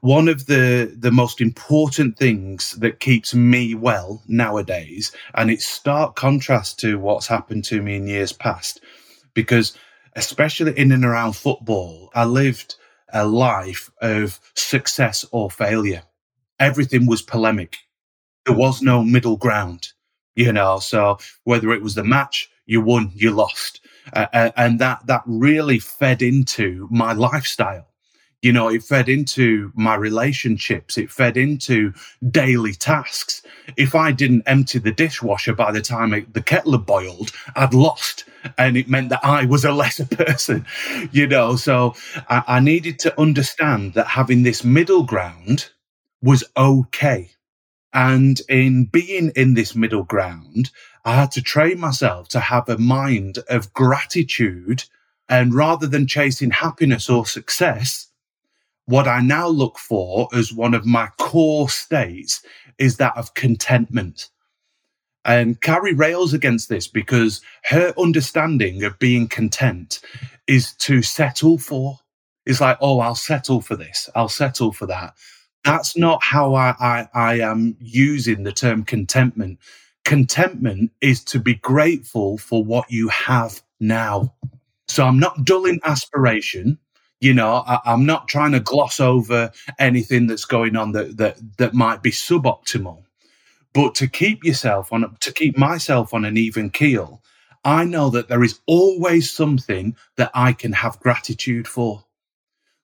[0.00, 6.16] One of the, the most important things that keeps me well nowadays, and it's stark
[6.16, 8.80] contrast to what's happened to me in years past,
[9.34, 9.76] because
[10.16, 12.76] especially in and around football, I lived
[13.12, 16.02] a life of success or failure.
[16.58, 17.76] Everything was polemic.
[18.46, 19.88] There was no middle ground,
[20.36, 20.78] you know.
[20.78, 23.80] So whether it was the match, you won, you lost.
[24.12, 27.88] Uh, and that, that really fed into my lifestyle
[28.44, 30.98] you know, it fed into my relationships.
[30.98, 31.94] It fed into
[32.30, 33.40] daily tasks.
[33.78, 38.24] If I didn't empty the dishwasher by the time it, the kettle boiled, I'd lost.
[38.58, 40.66] And it meant that I was a lesser person,
[41.10, 41.56] you know.
[41.56, 41.94] So
[42.28, 45.70] I, I needed to understand that having this middle ground
[46.20, 47.30] was okay.
[47.94, 50.70] And in being in this middle ground,
[51.06, 54.84] I had to train myself to have a mind of gratitude.
[55.30, 58.10] And rather than chasing happiness or success,
[58.86, 62.42] what I now look for as one of my core states
[62.78, 64.28] is that of contentment.
[65.24, 70.00] And Carrie rails against this because her understanding of being content
[70.46, 71.98] is to settle for.
[72.44, 74.10] It's like, oh, I'll settle for this.
[74.14, 75.14] I'll settle for that.
[75.64, 79.58] That's not how I, I, I am using the term contentment.
[80.04, 84.34] Contentment is to be grateful for what you have now.
[84.88, 86.78] So I'm not dulling aspiration
[87.20, 91.38] you know I, am not trying to gloss over anything that's going on that that
[91.58, 93.02] that might be suboptimal
[93.72, 97.22] but to keep yourself on to keep myself on an even keel
[97.64, 102.04] i know that there is always something that i can have gratitude for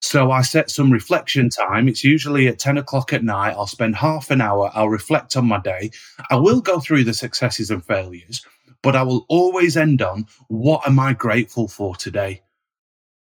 [0.03, 1.87] so I set some reflection time.
[1.87, 3.53] It's usually at 10 o'clock at night.
[3.53, 4.71] I'll spend half an hour.
[4.75, 5.90] I'll reflect on my day.
[6.31, 8.45] I will go through the successes and failures,
[8.83, 12.43] but I will always end on what am I grateful for today?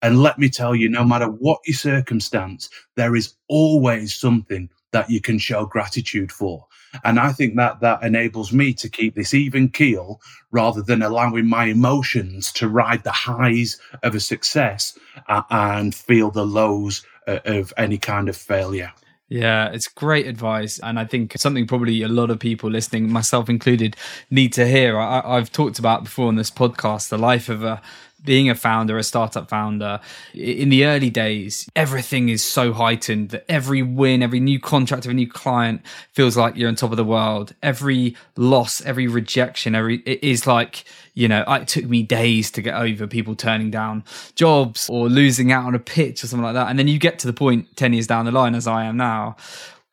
[0.02, 5.10] And let me tell you, no matter what your circumstance, there is always something that
[5.10, 6.66] you can show gratitude for.
[7.04, 11.46] And I think that that enables me to keep this even keel rather than allowing
[11.46, 17.40] my emotions to ride the highs of a success uh, and feel the lows uh,
[17.44, 18.92] of any kind of failure.
[19.28, 20.78] Yeah, it's great advice.
[20.78, 23.94] And I think something probably a lot of people listening, myself included,
[24.30, 24.98] need to hear.
[24.98, 27.82] I, have talked about before on this podcast the life of a
[28.24, 30.00] being a founder, a startup founder,
[30.34, 35.14] in the early days, everything is so heightened that every win, every new contract, every
[35.14, 37.54] new client feels like you're on top of the world.
[37.62, 42.62] Every loss, every rejection, every it is like, you know, it took me days to
[42.62, 44.04] get over people turning down
[44.34, 46.68] jobs or losing out on a pitch or something like that.
[46.68, 48.96] And then you get to the point 10 years down the line, as I am
[48.96, 49.36] now,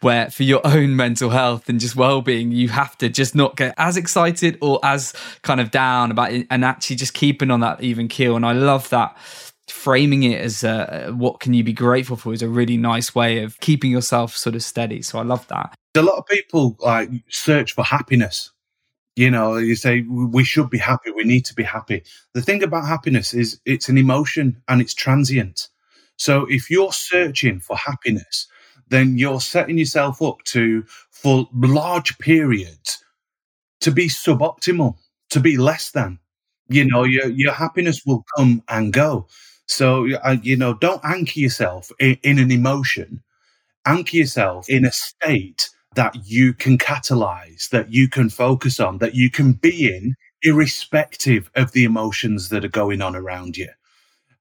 [0.06, 3.74] where for your own mental health and just well-being you have to just not get
[3.76, 7.82] as excited or as kind of down about it and actually just keeping on that
[7.82, 8.36] even keel.
[8.36, 9.18] And i love that
[9.68, 13.42] framing it as uh, what can you be grateful for is a really nice way
[13.42, 15.02] of keeping yourself sort of steady.
[15.02, 15.74] So i love that.
[15.96, 18.52] A lot of people like search for happiness.
[19.16, 21.10] You know you say we should be happy.
[21.10, 22.04] We need to be happy.
[22.36, 25.70] The thing about happiness is it's an emotion and it's transient.
[26.18, 28.48] So if you're searching for happiness
[28.90, 33.04] then you're setting yourself up to, for large periods,
[33.82, 34.96] to be suboptimal,
[35.30, 36.20] to be less than.
[36.68, 39.28] You know, your, your happiness will come and go.
[39.68, 43.22] So, uh, you know, don't anchor yourself in, in an emotion,
[43.86, 49.16] anchor yourself in a state that you can catalyze, that you can focus on, that
[49.16, 53.70] you can be in, irrespective of the emotions that are going on around you.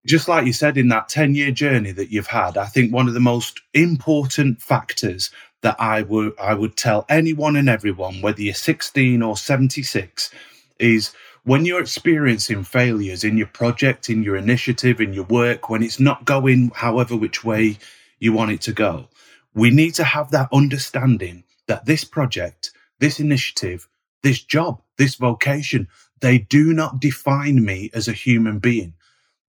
[0.07, 3.09] Just like you said in that 10 year journey that you've had, I think one
[3.09, 5.31] of the most important factors
[5.63, 10.31] that I would I would tell anyone and everyone, whether you're 16 or 76,
[10.79, 11.13] is
[11.45, 16.01] when you're experiencing failures in your project, in your initiative, in your work, when it's
[16.01, 17.79] not going however which way
[18.19, 19.09] you want it to go,
[19.55, 23.89] we need to have that understanding that this project, this initiative,
[24.23, 25.89] this job, this vocation,
[26.21, 28.93] they do not define me as a human being.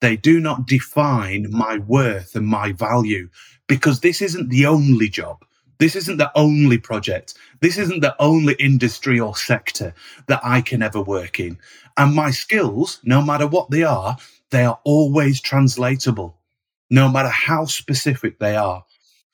[0.05, 3.27] They do not define my worth and my value
[3.65, 5.43] because this isn't the only job.
[5.79, 7.33] This isn't the only project.
[7.59, 9.95] This isn't the only industry or sector
[10.27, 11.57] that I can ever work in.
[11.97, 14.15] And my skills, no matter what they are,
[14.51, 16.37] they are always translatable,
[16.91, 18.85] no matter how specific they are.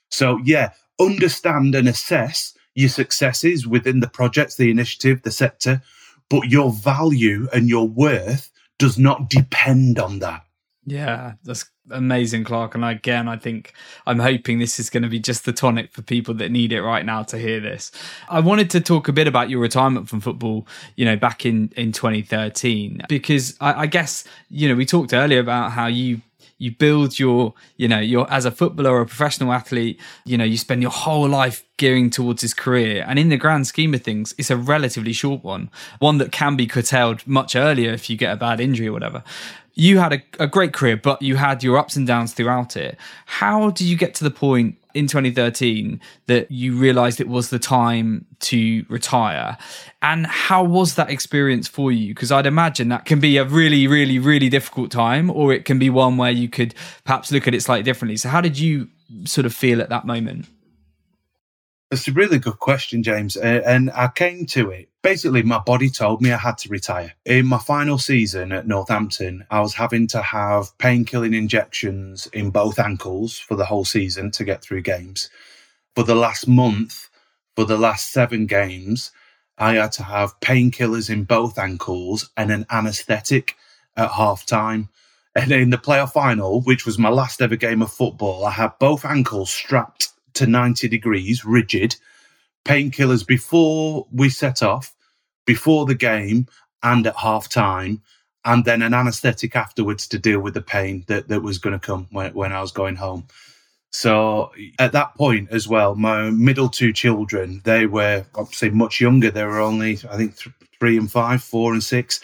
[0.10, 0.69] So, yeah,
[1.01, 5.81] understand and assess your successes within the projects, the initiative, the sector,
[6.29, 10.45] but your value and your worth does not depend on that.
[10.86, 12.74] Yeah, that's amazing, Clarke.
[12.74, 13.74] And again, I think
[14.08, 16.82] I'm hoping this is going to be just the tonic for people that need it
[16.82, 17.91] right now to hear this.
[18.30, 21.72] I wanted to talk a bit about your retirement from football, you know, back in,
[21.78, 26.22] in 2013, because I, I guess, you know, we talked earlier about how you
[26.58, 30.44] you build your you know your as a footballer or a professional athlete you know
[30.44, 34.02] you spend your whole life gearing towards his career and in the grand scheme of
[34.04, 38.15] things it's a relatively short one one that can be curtailed much earlier if you
[38.15, 39.24] get a bad injury or whatever
[39.73, 42.97] you had a, a great career, but you had your ups and downs throughout it.
[43.25, 47.60] How did you get to the point in 2013 that you realized it was the
[47.60, 49.57] time to retire?
[50.01, 52.13] And how was that experience for you?
[52.13, 55.79] Because I'd imagine that can be a really, really, really difficult time, or it can
[55.79, 58.17] be one where you could perhaps look at it slightly differently.
[58.17, 58.89] So, how did you
[59.25, 60.47] sort of feel at that moment?
[61.91, 63.36] It's a really good question, James.
[63.36, 64.90] Uh, and I came to it.
[65.03, 67.13] Basically, my body told me I had to retire.
[67.25, 72.77] In my final season at Northampton, I was having to have painkilling injections in both
[72.77, 75.29] ankles for the whole season to get through games.
[75.95, 77.09] For the last month,
[77.55, 79.11] for the last seven games,
[79.57, 83.55] I had to have painkillers in both ankles and an anaesthetic
[83.97, 84.89] at half time.
[85.35, 88.77] And in the playoff final, which was my last ever game of football, I had
[88.79, 91.95] both ankles strapped to 90 degrees, rigid,
[92.65, 94.95] painkillers before we set off,
[95.45, 96.47] before the game,
[96.84, 98.02] and at half time,
[98.43, 101.86] and then an anesthetic afterwards to deal with the pain that, that was going to
[101.86, 103.28] come when, when I was going home.
[103.91, 109.30] So at that point as well, my middle two children, they were obviously much younger.
[109.30, 112.21] They were only, I think, th- three and five, four and six.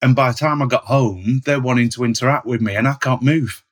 [0.00, 2.94] And by the time I got home, they're wanting to interact with me and I
[2.94, 3.62] can't move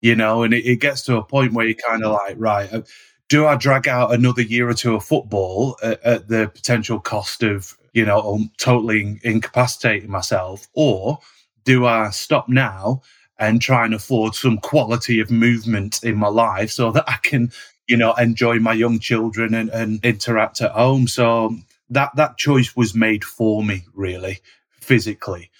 [0.00, 2.72] you know, and it, it gets to a point where you're kind of like, right,
[2.72, 2.82] uh,
[3.28, 7.42] do I drag out another year or two of football at, at the potential cost
[7.42, 10.68] of, you know, um, totally incapacitating myself?
[10.74, 11.18] Or
[11.64, 13.02] do I stop now
[13.38, 17.50] and try and afford some quality of movement in my life so that I can,
[17.88, 21.08] you know, enjoy my young children and, and interact at home?
[21.08, 21.56] So
[21.90, 24.38] that, that choice was made for me, really,
[24.80, 25.50] physically.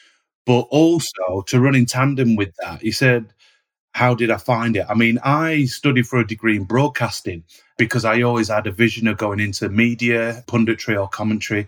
[0.45, 3.33] But also to run in tandem with that, he said,
[3.97, 4.85] how did I find it?
[4.91, 7.45] I mean, I studied for a degree in broadcasting
[7.79, 11.67] because I always had a vision of going into media, punditry, or commentary.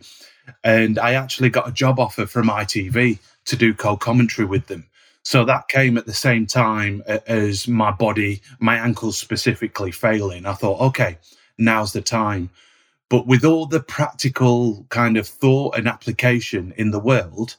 [0.63, 4.85] And I actually got a job offer from ITV to do co commentary with them.
[5.23, 10.45] So that came at the same time as my body, my ankles specifically failing.
[10.45, 11.17] I thought, okay,
[11.57, 12.51] now's the time.
[13.09, 17.57] But with all the practical kind of thought and application in the world,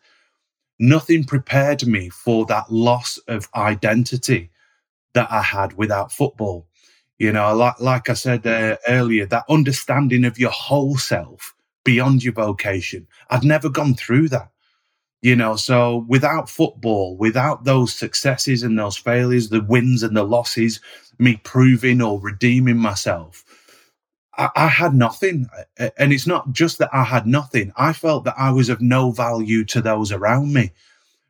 [0.78, 4.52] nothing prepared me for that loss of identity
[5.14, 6.68] that I had without football.
[7.18, 12.24] You know, like, like I said uh, earlier, that understanding of your whole self beyond
[12.24, 13.08] your vocation.
[13.30, 14.50] I'd never gone through that.
[15.22, 20.24] You know, so without football, without those successes and those failures, the wins and the
[20.24, 20.80] losses,
[21.18, 23.44] me proving or redeeming myself,
[24.38, 25.48] I, I had nothing.
[25.98, 27.74] And it's not just that I had nothing.
[27.76, 30.72] I felt that I was of no value to those around me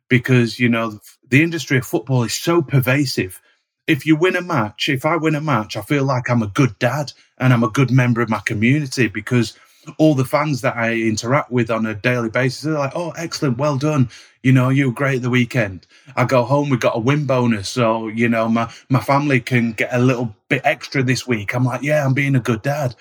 [0.08, 3.40] because, you know, the industry of football is so pervasive
[3.86, 6.48] if you win a match, if I win a match, I feel like I'm a
[6.48, 9.56] good dad and I'm a good member of my community because
[9.98, 13.58] all the fans that I interact with on a daily basis are like, oh, excellent,
[13.58, 14.10] well done.
[14.42, 15.86] You know, you were great the weekend.
[16.16, 17.68] I go home, we got a win bonus.
[17.68, 21.54] So, you know, my, my family can get a little bit extra this week.
[21.54, 22.94] I'm like, yeah, I'm being a good dad.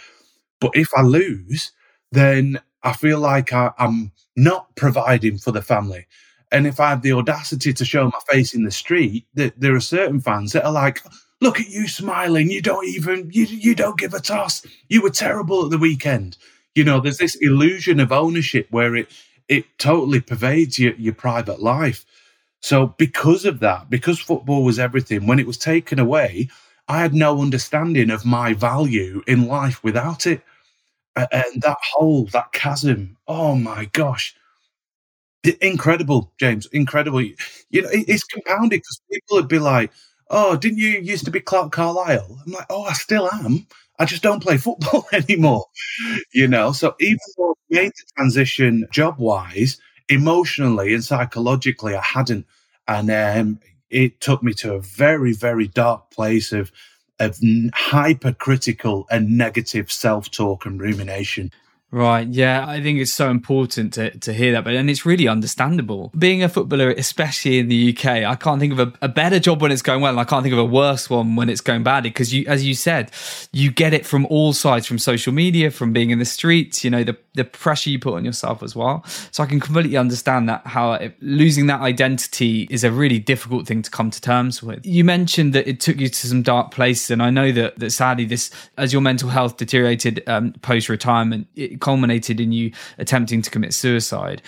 [0.59, 1.71] But if I lose,
[2.11, 6.07] then I feel like I, I'm not providing for the family.
[6.51, 9.75] And if I have the audacity to show my face in the street, that there
[9.75, 11.03] are certain fans that are like,
[11.41, 12.49] look at you smiling.
[12.49, 14.65] You don't even, you, you don't give a toss.
[14.87, 16.37] You were terrible at the weekend.
[16.75, 19.09] You know, there's this illusion of ownership where it,
[19.47, 22.05] it totally pervades your, your private life.
[22.61, 26.49] So because of that, because football was everything, when it was taken away,
[26.87, 30.41] I had no understanding of my value in life without it.
[31.15, 34.35] And that hole, that chasm, oh my gosh.
[35.61, 36.67] Incredible, James.
[36.67, 37.21] Incredible.
[37.21, 39.91] You know, it's compounded because people would be like,
[40.29, 42.39] oh, didn't you used to be Clarke Carlisle?
[42.45, 43.65] I'm like, oh, I still am.
[43.99, 45.65] I just don't play football anymore.
[46.33, 49.77] You know, so even though I made the transition job wise,
[50.09, 52.45] emotionally and psychologically, I hadn't.
[52.87, 53.59] And um,
[53.89, 56.71] it took me to a very, very dark place of
[57.19, 57.37] of
[57.73, 61.51] hypercritical and negative self talk and rumination.
[61.91, 62.27] Right.
[62.27, 62.65] Yeah.
[62.67, 64.63] I think it's so important to, to hear that.
[64.63, 66.11] But, and it's really understandable.
[66.17, 69.61] Being a footballer, especially in the UK, I can't think of a, a better job
[69.61, 70.11] when it's going well.
[70.11, 72.11] And I can't think of a worse one when it's going badly.
[72.11, 73.11] Because you, as you said,
[73.51, 76.91] you get it from all sides, from social media, from being in the streets, you
[76.91, 79.03] know, the, the pressure you put on yourself as well.
[79.31, 83.65] So I can completely understand that how it, losing that identity is a really difficult
[83.65, 84.85] thing to come to terms with.
[84.85, 87.09] You mentioned that it took you to some dark places.
[87.09, 91.47] And I know that, that sadly, this, as your mental health deteriorated um, post retirement,
[91.79, 94.41] culminated in you attempting to commit suicide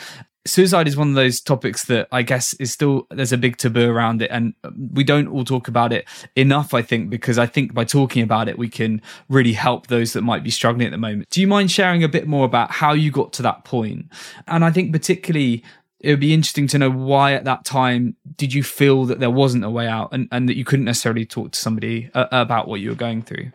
[0.45, 3.89] suicide is one of those topics that I guess is still there's a big taboo
[3.89, 4.53] around it, and
[4.91, 6.73] we don't all talk about it enough.
[6.73, 10.21] I think because I think by talking about it, we can really help those that
[10.21, 11.29] might be struggling at the moment.
[11.29, 14.07] Do you mind sharing a bit more about how you got to that point?
[14.47, 15.63] And I think particularly.
[16.03, 19.29] It would be interesting to know why at that time did you feel that there
[19.29, 22.67] wasn't a way out and, and that you couldn't necessarily talk to somebody uh, about
[22.67, 23.51] what you were going through?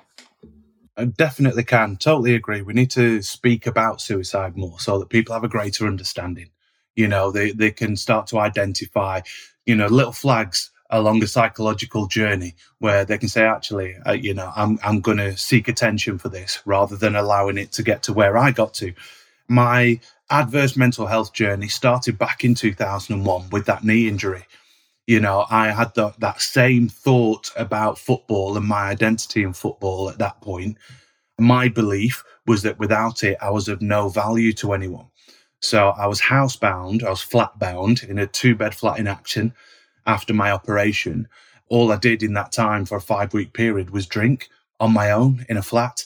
[0.97, 1.97] I definitely can.
[1.97, 2.63] Totally agree.
[2.63, 6.51] We need to speak about suicide more so that people have a greater understanding.
[6.95, 9.21] You know, they, they can start to identify,
[9.67, 14.33] you know, little flags along a psychological journey where they can say, actually, uh, you
[14.33, 18.05] know, I'm, I'm going to seek attention for this rather than allowing it to get
[18.05, 18.95] to where I got to.
[19.49, 24.45] My adverse mental health journey started back in 2001 with that knee injury
[25.07, 30.11] you know, I had the, that same thought about football and my identity in football
[30.11, 30.77] at that point.
[31.39, 35.07] My belief was that without it, I was of no value to anyone.
[35.61, 39.55] So I was housebound, I was flatbound in a two bed flat in Acton
[40.07, 41.29] after my operation.
[41.69, 44.49] All I did in that time for a five week period was drink
[44.81, 46.05] on my own in a flat.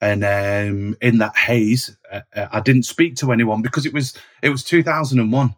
[0.00, 4.14] And um, in that haze, uh, uh I didn't speak to anyone because it was
[4.42, 5.54] it was 2001.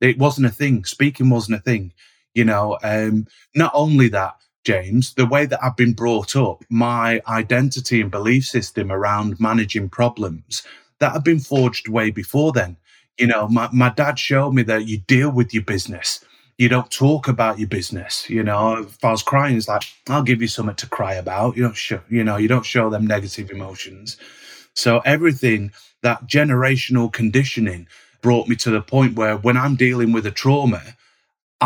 [0.00, 0.84] It wasn't a thing.
[0.84, 1.92] Speaking wasn't a thing.
[2.36, 7.22] You know, um, not only that, James, the way that I've been brought up, my
[7.26, 10.62] identity and belief system around managing problems,
[10.98, 12.76] that had been forged way before then.
[13.18, 16.22] You know, my, my dad showed me that you deal with your business.
[16.58, 18.28] You don't talk about your business.
[18.28, 21.56] You know, if I was crying, it's like, I'll give you something to cry about.
[21.56, 24.18] You don't show, you know, you don't show them negative emotions.
[24.74, 25.72] So everything,
[26.02, 27.88] that generational conditioning
[28.20, 30.82] brought me to the point where when I'm dealing with a trauma,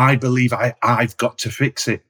[0.00, 2.02] I believe I, I've got to fix it.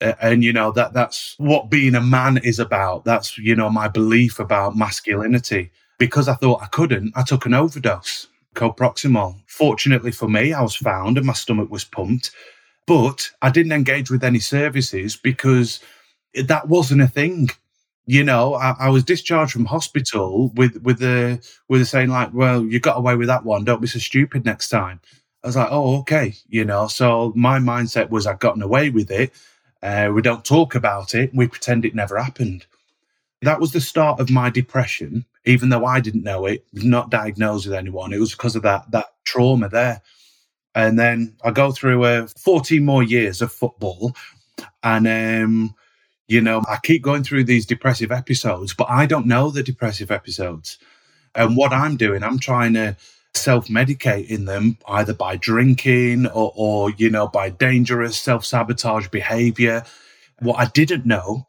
[0.00, 3.04] Uh, and you know that that's what being a man is about.
[3.04, 5.70] That's you know my belief about masculinity.
[5.98, 10.76] Because i thought i couldn't i took an overdose co-proxamol fortunately for me i was
[10.76, 12.30] found and my stomach was pumped.
[12.86, 15.80] But i didn't engage with any services because
[16.34, 17.50] that wasn't a thing.
[18.06, 22.32] You know I, I was discharged from hospital with with the with the saying like
[22.32, 23.64] well you got away with that one.
[23.64, 25.00] Don't be so stupid next time
[25.42, 26.88] I was like, oh, okay, you know.
[26.88, 29.32] So my mindset was I'd gotten away with it.
[29.82, 31.30] Uh, we don't talk about it.
[31.34, 32.66] We pretend it never happened.
[33.42, 37.66] That was the start of my depression, even though I didn't know it, not diagnosed
[37.66, 38.12] with anyone.
[38.12, 40.02] It was because of that that trauma there.
[40.74, 44.14] And then I go through uh, 14 more years of football,
[44.82, 45.74] and um,
[46.26, 50.10] you know I keep going through these depressive episodes, but I don't know the depressive
[50.10, 50.78] episodes.
[51.36, 52.96] And what I'm doing, I'm trying to
[53.34, 59.84] self-medicating them either by drinking or, or you know by dangerous self-sabotage behavior.
[60.40, 61.46] What i didn't know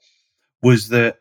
[0.61, 1.19] was that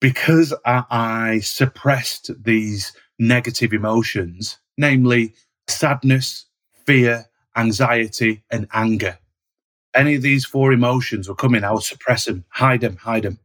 [0.00, 5.34] because I, I suppressed these negative emotions namely
[5.68, 6.46] sadness
[6.86, 7.26] fear
[7.56, 9.18] anxiety and anger
[9.94, 11.64] any of these four emotions were coming.
[11.64, 13.38] I would suppress them hide them hide them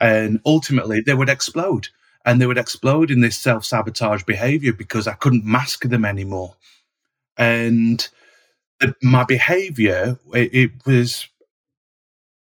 [0.00, 1.88] and ultimately they would explode
[2.24, 6.56] and they would explode in this self sabotage behavior because I couldn't mask them anymore.
[7.36, 8.06] And
[8.80, 11.28] the, my behavior, it, it, was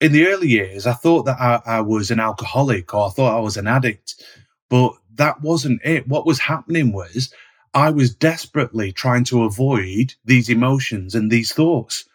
[0.01, 3.35] in the early years, I thought that I, I was an alcoholic or I thought
[3.35, 4.23] I was an addict,
[4.69, 6.07] but that wasn't it.
[6.07, 7.33] What was happening was
[7.73, 12.05] I was desperately trying to avoid these emotions and these thoughts.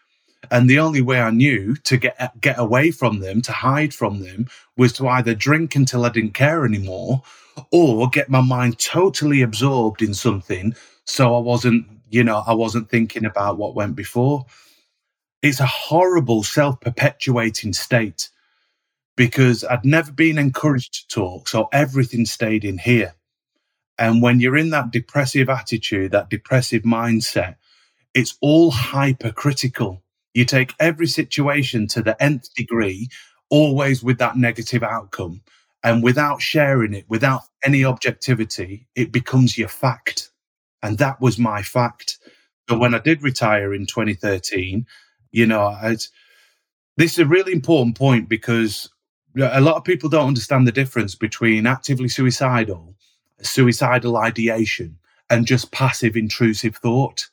[0.50, 4.20] And the only way I knew to get get away from them, to hide from
[4.20, 7.22] them, was to either drink until I didn't care anymore,
[7.70, 10.74] or get my mind totally absorbed in something,
[11.04, 14.46] so I wasn't, you know, I wasn't thinking about what went before.
[15.42, 18.30] It's a horrible self-perpetuating state
[19.16, 23.14] because I'd never been encouraged to talk, so everything stayed in here.
[23.98, 27.56] And when you're in that depressive attitude, that depressive mindset,
[28.14, 30.02] it's all hypercritical.
[30.34, 33.08] You take every situation to the nth degree,
[33.50, 35.42] always with that negative outcome.
[35.82, 40.30] And without sharing it, without any objectivity, it becomes your fact.
[40.82, 42.18] And that was my fact.
[42.68, 44.86] So when I did retire in 2013,
[45.30, 46.02] you know, I'd,
[46.96, 48.88] this is a really important point because
[49.36, 52.94] a lot of people don't understand the difference between actively suicidal,
[53.42, 54.96] suicidal ideation,
[55.28, 57.28] and just passive intrusive thought.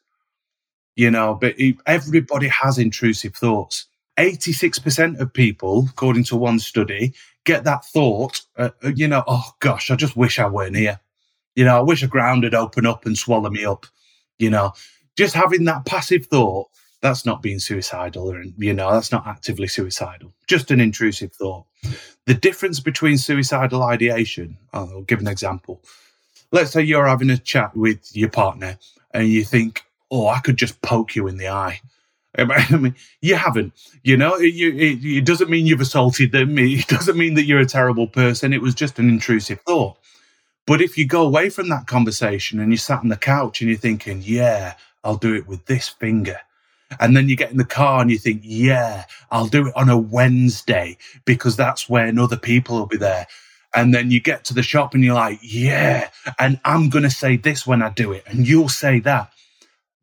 [0.95, 3.87] You know, but everybody has intrusive thoughts.
[4.17, 7.13] 86% of people, according to one study,
[7.45, 10.99] get that thought, uh, uh, you know, oh gosh, I just wish I weren't here.
[11.55, 13.85] You know, I wish a ground had opened up and swallow me up.
[14.37, 14.73] You know,
[15.17, 16.67] just having that passive thought,
[17.01, 21.65] that's not being suicidal you know, that's not actively suicidal, just an intrusive thought.
[22.27, 25.81] The difference between suicidal ideation, I'll give an example.
[26.51, 28.77] Let's say you're having a chat with your partner
[29.13, 31.82] and you think, oh, I could just poke you in the eye.
[32.38, 36.57] I mean, you haven't, you know, it, it, it, doesn't mean you've assaulted them.
[36.57, 38.53] It doesn't mean that you're a terrible person.
[38.53, 39.97] It was just an intrusive thought.
[40.68, 43.70] But if you go away from that conversation and you sat on the couch and
[43.70, 46.39] you're thinking, yeah, I'll do it with this finger.
[46.99, 49.89] And then you get in the car and you think, yeah, I'll do it on
[49.89, 53.28] a Wednesday because that's when other people will be there.
[53.74, 57.09] And then you get to the shop and you're like, yeah, and I'm going to
[57.09, 58.24] say this when I do it.
[58.28, 59.32] And you'll say that.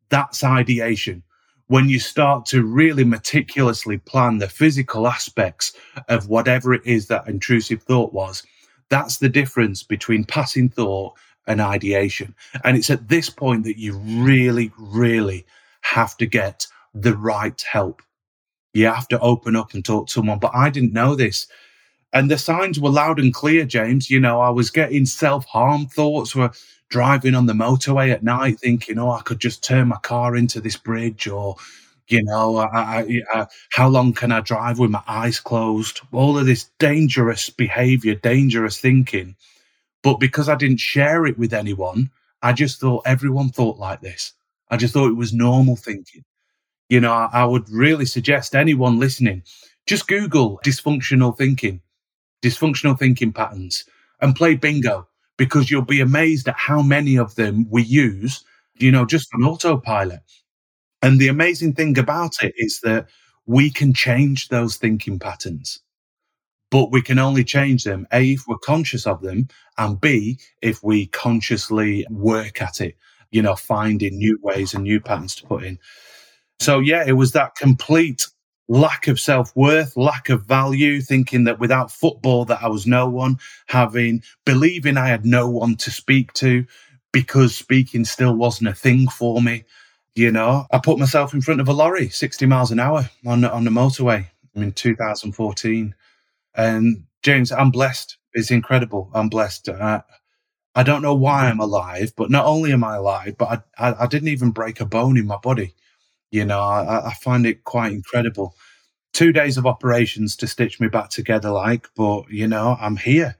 [0.09, 1.23] That's ideation
[1.69, 5.71] when you start to really meticulously plan the physical aspects
[6.07, 8.41] of whatever it is that intrusive thought was,
[8.89, 11.13] that's the difference between passing thought
[11.45, 12.33] and ideation.
[12.63, 15.45] And it's at this point that you really, really
[15.81, 18.01] have to get the right help.
[18.73, 20.39] You have to open up and talk to someone.
[20.39, 21.45] But I didn't know this.
[22.13, 24.09] And the signs were loud and clear, James.
[24.09, 26.51] You know, I was getting self harm thoughts were
[26.89, 30.59] driving on the motorway at night thinking, oh, I could just turn my car into
[30.59, 31.55] this bridge or,
[32.07, 36.01] you know, I, I, I, how long can I drive with my eyes closed?
[36.11, 39.35] All of this dangerous behavior, dangerous thinking.
[40.01, 42.09] But because I didn't share it with anyone,
[42.41, 44.33] I just thought everyone thought like this.
[44.69, 46.23] I just thought it was normal thinking.
[46.89, 49.43] You know, I, I would really suggest anyone listening,
[49.85, 51.81] just Google dysfunctional thinking,
[52.41, 53.85] dysfunctional thinking patterns
[54.21, 55.07] and play bingo
[55.39, 58.43] because you'll be amazed at how many of them we use,
[58.75, 60.19] you know, just on autopilot.
[61.01, 63.07] And the amazing thing about it is that
[63.45, 65.79] we can change those thinking patterns,
[66.69, 70.83] but we can only change them A, if we're conscious of them, and B, if
[70.83, 72.97] we consciously work at it,
[73.31, 75.79] you know, finding new ways and new patterns to put in.
[76.59, 78.27] So, yeah, it was that complete
[78.69, 83.39] lack of self-worth, lack of value, thinking that without football that I was no one,
[83.67, 86.65] having believing I had no one to speak to
[87.11, 89.65] because speaking still wasn't a thing for me.
[90.15, 93.43] You know, I put myself in front of a lorry 60 miles an hour on
[93.43, 94.63] on the motorway mm.
[94.63, 95.95] in 2014.
[96.55, 98.17] And James, I'm blessed.
[98.33, 99.09] It's incredible.
[99.13, 99.69] I'm blessed.
[99.69, 100.03] I,
[100.75, 101.53] I don't know why mm-hmm.
[101.53, 104.79] I'm alive, but not only am I alive, but I, I, I didn't even break
[104.79, 105.73] a bone in my body.
[106.31, 108.55] You know, I, I find it quite incredible.
[109.13, 113.35] Two days of operations to stitch me back together, like, but you know, I'm here.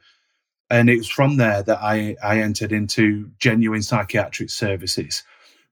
[0.70, 5.24] And it was from there that I, I entered into genuine psychiatric services.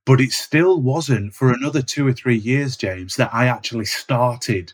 [0.05, 4.74] But it still wasn't for another two or three years, James, that I actually started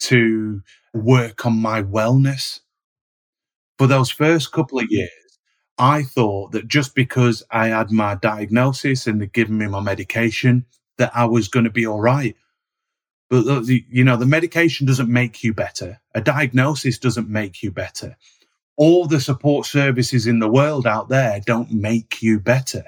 [0.00, 0.62] to
[0.94, 2.60] work on my wellness.
[3.78, 5.10] For those first couple of years,
[5.78, 10.66] I thought that just because I had my diagnosis and they'd given me my medication,
[10.98, 12.36] that I was going to be all right.
[13.30, 16.00] But the, you know, the medication doesn't make you better.
[16.14, 18.16] A diagnosis doesn't make you better.
[18.76, 22.84] All the support services in the world out there don't make you better.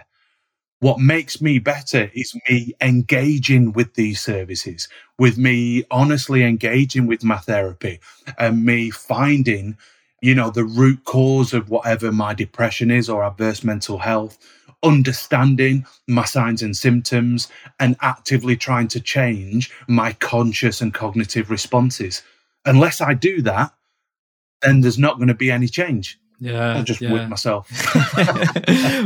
[0.81, 4.89] What makes me better is me engaging with these services,
[5.19, 8.01] with me honestly engaging with my therapy
[8.39, 9.77] and me finding,
[10.23, 14.39] you know, the root cause of whatever my depression is or adverse mental health
[14.83, 22.23] understanding my signs and symptoms and actively trying to change my conscious and cognitive responses.
[22.65, 23.73] Unless I do that,
[24.63, 26.19] then there's not going to be any change.
[26.39, 27.13] Yeah, I'll just yeah.
[27.13, 27.71] whip myself.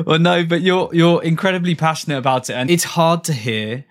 [0.07, 3.85] well, no, but you're you're incredibly passionate about it, and it's hard to hear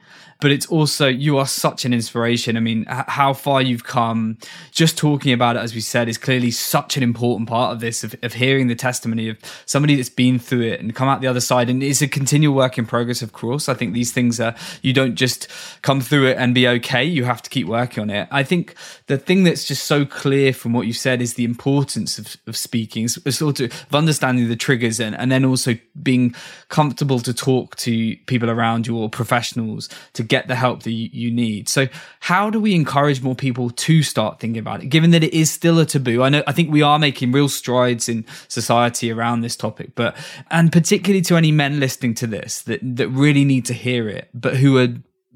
[0.43, 2.57] but it's also you are such an inspiration.
[2.57, 4.37] I mean, how far you've come.
[4.71, 8.03] Just talking about it, as we said, is clearly such an important part of this
[8.03, 11.27] of, of hearing the testimony of somebody that's been through it and come out the
[11.27, 11.69] other side.
[11.69, 13.21] And it's a continual work in progress.
[13.21, 15.47] Of course, I think these things are you don't just
[15.81, 17.05] come through it and be okay.
[17.05, 18.27] You have to keep working on it.
[18.29, 18.75] I think
[19.07, 22.57] the thing that's just so clear from what you said is the importance of, of
[22.57, 26.35] speaking, sort of understanding the triggers and, and then also being
[26.67, 31.31] comfortable to talk to people around you or professionals to get the help that you,
[31.31, 31.69] need.
[31.69, 31.88] So
[32.19, 35.51] how do we encourage more people to start thinking about it, given that it is
[35.51, 36.23] still a taboo?
[36.23, 40.15] I know I think we are making real strides in society around this topic, but
[40.49, 44.29] and particularly to any men listening to this that that really need to hear it,
[44.34, 44.89] but who are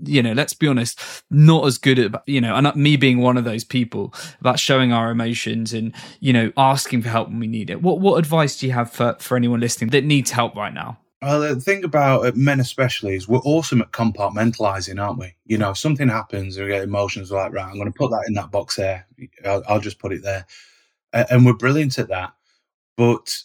[0.03, 0.99] you know, let's be honest,
[1.31, 4.93] not as good at, you know, and me being one of those people about showing
[4.93, 7.81] our emotions and, you know, asking for help when we need it.
[7.81, 10.99] What, what advice do you have for, for anyone listening that needs help right now?
[11.21, 15.35] Well, the thing about uh, men, especially, is we're awesome at compartmentalizing, aren't we?
[15.45, 18.25] You know, if something happens, we get emotions like, right, I'm going to put that
[18.27, 19.07] in that box there.
[19.43, 20.45] I'll, I'll just put it there.
[21.13, 22.33] And we're brilliant at that.
[22.97, 23.35] But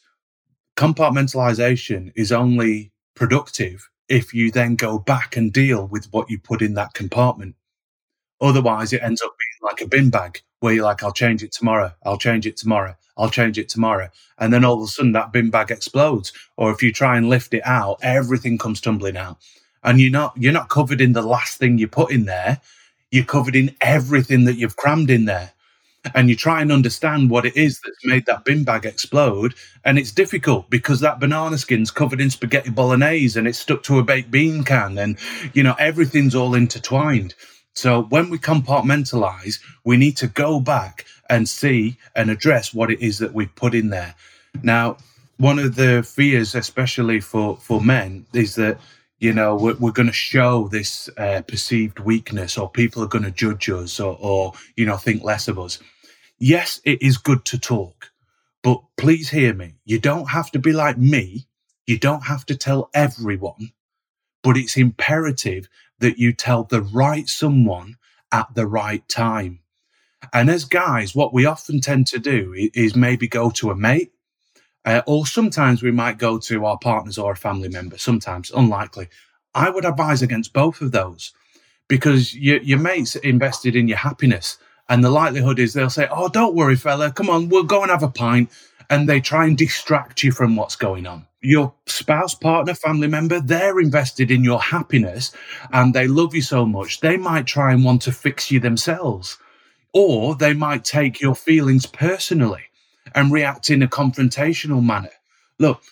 [0.76, 6.62] compartmentalization is only productive if you then go back and deal with what you put
[6.62, 7.56] in that compartment.
[8.40, 9.32] Otherwise, it ends up
[9.62, 11.92] like a bin bag where you're like, I'll change it tomorrow.
[12.04, 12.96] I'll change it tomorrow.
[13.16, 14.08] I'll change it tomorrow.
[14.38, 16.32] And then all of a sudden that bin bag explodes.
[16.56, 19.38] Or if you try and lift it out, everything comes tumbling out.
[19.84, 22.60] And you're not, you're not covered in the last thing you put in there.
[23.10, 25.52] You're covered in everything that you've crammed in there
[26.14, 29.54] and you try and understand what it is that's made that bin bag explode.
[29.84, 33.98] And it's difficult because that banana skin's covered in spaghetti bolognese and it's stuck to
[33.98, 35.18] a baked bean can and,
[35.52, 37.34] you know, everything's all intertwined.
[37.74, 43.00] So when we compartmentalize, we need to go back and see and address what it
[43.00, 44.14] is that we've put in there.
[44.62, 44.98] Now,
[45.38, 48.78] one of the fears, especially for, for men, is that
[49.18, 53.24] you know we're, we're going to show this uh, perceived weakness or people are going
[53.24, 55.78] to judge us or, or you know think less of us.
[56.38, 58.10] Yes it is good to talk
[58.62, 59.74] but please hear me.
[59.84, 61.46] You don't have to be like me.
[61.86, 63.72] You don't have to tell everyone
[64.42, 65.68] but it's imperative
[66.02, 67.96] that you tell the right someone
[68.32, 69.60] at the right time
[70.32, 74.12] and as guys what we often tend to do is maybe go to a mate
[74.84, 79.08] uh, or sometimes we might go to our partners or a family member, sometimes unlikely.
[79.54, 81.32] I would advise against both of those
[81.88, 84.58] because your, your mate's invested in your happiness.
[84.88, 87.90] And the likelihood is they'll say, Oh, don't worry, fella, come on, we'll go and
[87.90, 88.50] have a pint.
[88.90, 91.26] And they try and distract you from what's going on.
[91.42, 95.32] Your spouse, partner, family member, they're invested in your happiness
[95.72, 99.38] and they love you so much, they might try and want to fix you themselves.
[99.92, 102.62] Or they might take your feelings personally
[103.14, 105.10] and react in a confrontational manner.
[105.58, 105.82] Look,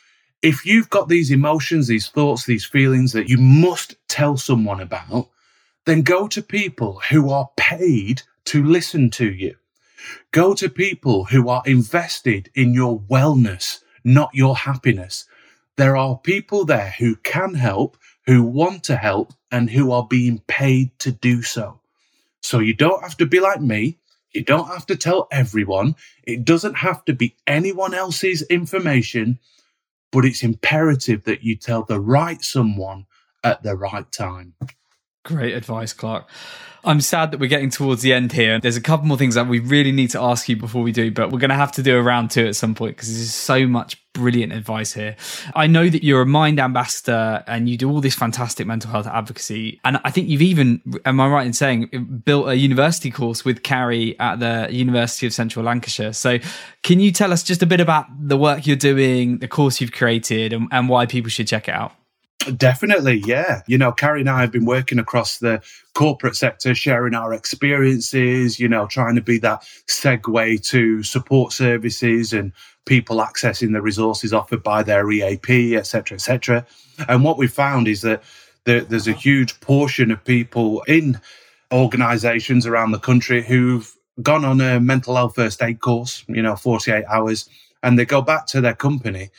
[0.42, 5.28] if you've got these emotions, these thoughts, these feelings that you must tell someone about,
[5.84, 9.56] then go to people who are paid to listen to you.
[10.32, 15.26] Go to people who are invested in your wellness, not your happiness.
[15.80, 20.40] There are people there who can help, who want to help, and who are being
[20.46, 21.80] paid to do so.
[22.42, 23.96] So you don't have to be like me.
[24.30, 25.96] You don't have to tell everyone.
[26.22, 29.38] It doesn't have to be anyone else's information,
[30.12, 33.06] but it's imperative that you tell the right someone
[33.42, 34.52] at the right time.
[35.24, 36.28] Great advice, Clarke.
[36.82, 38.58] I'm sad that we're getting towards the end here.
[38.58, 41.10] There's a couple more things that we really need to ask you before we do,
[41.10, 43.34] but we're going to have to do a round two at some point because there's
[43.34, 45.14] so much brilliant advice here.
[45.54, 49.06] I know that you're a Mind ambassador and you do all this fantastic mental health
[49.06, 49.78] advocacy.
[49.84, 53.62] And I think you've even, am I right in saying, built a university course with
[53.62, 56.14] Carrie at the University of Central Lancashire.
[56.14, 56.38] So
[56.82, 59.92] can you tell us just a bit about the work you're doing, the course you've
[59.92, 61.92] created, and, and why people should check it out?
[62.56, 63.60] Definitely, yeah.
[63.66, 65.62] You know, Carrie and I have been working across the
[65.94, 72.32] corporate sector, sharing our experiences, you know, trying to be that segue to support services
[72.32, 72.52] and
[72.86, 76.66] people accessing the resources offered by their EAP, etc., etc.
[77.08, 78.22] And what we found is that
[78.64, 81.20] there's a huge portion of people in
[81.72, 86.56] organizations around the country who've gone on a mental health first aid course, you know,
[86.56, 87.48] 48 hours,
[87.82, 89.30] and they go back to their company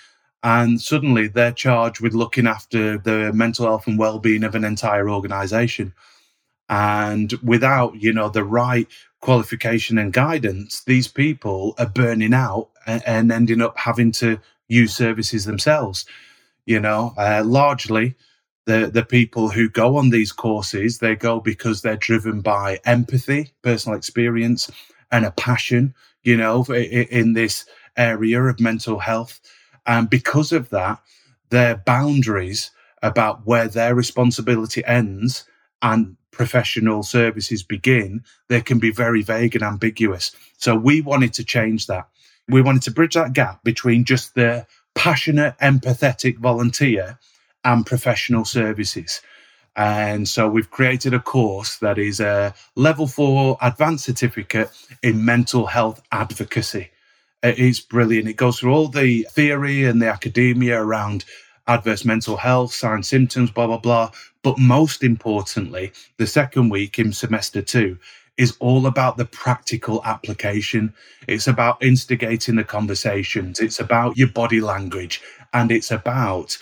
[0.43, 5.09] and suddenly they're charged with looking after the mental health and well-being of an entire
[5.09, 5.93] organization.
[6.69, 8.87] And without you know the right
[9.21, 15.45] qualification and guidance these people are burning out and, ending up having to use services
[15.45, 16.05] themselves
[16.65, 17.13] you know?
[17.17, 18.15] Uh, largely
[18.65, 23.51] the the people who go on these courses they go because they're driven by empathy
[23.63, 24.69] personal experience
[25.11, 27.65] and a passion you know in this
[27.97, 29.39] area of mental health
[29.85, 30.99] and because of that,
[31.49, 32.71] their boundaries
[33.01, 35.45] about where their responsibility ends
[35.81, 40.35] and professional services begin, they can be very vague and ambiguous.
[40.57, 42.07] So we wanted to change that.
[42.47, 44.65] We wanted to bridge that gap between just the
[44.95, 47.19] passionate, empathetic volunteer
[47.63, 49.21] and professional services.
[49.75, 54.69] And so we've created a course that is a level four advanced certificate
[55.01, 56.91] in mental health advocacy.
[57.43, 58.27] It is brilliant.
[58.27, 61.25] It goes through all the theory and the academia around
[61.67, 64.11] adverse mental health, signs, symptoms, blah, blah, blah.
[64.43, 67.97] But most importantly, the second week in semester two
[68.37, 70.93] is all about the practical application.
[71.27, 73.59] It's about instigating the conversations.
[73.59, 75.21] It's about your body language
[75.53, 76.57] and it's about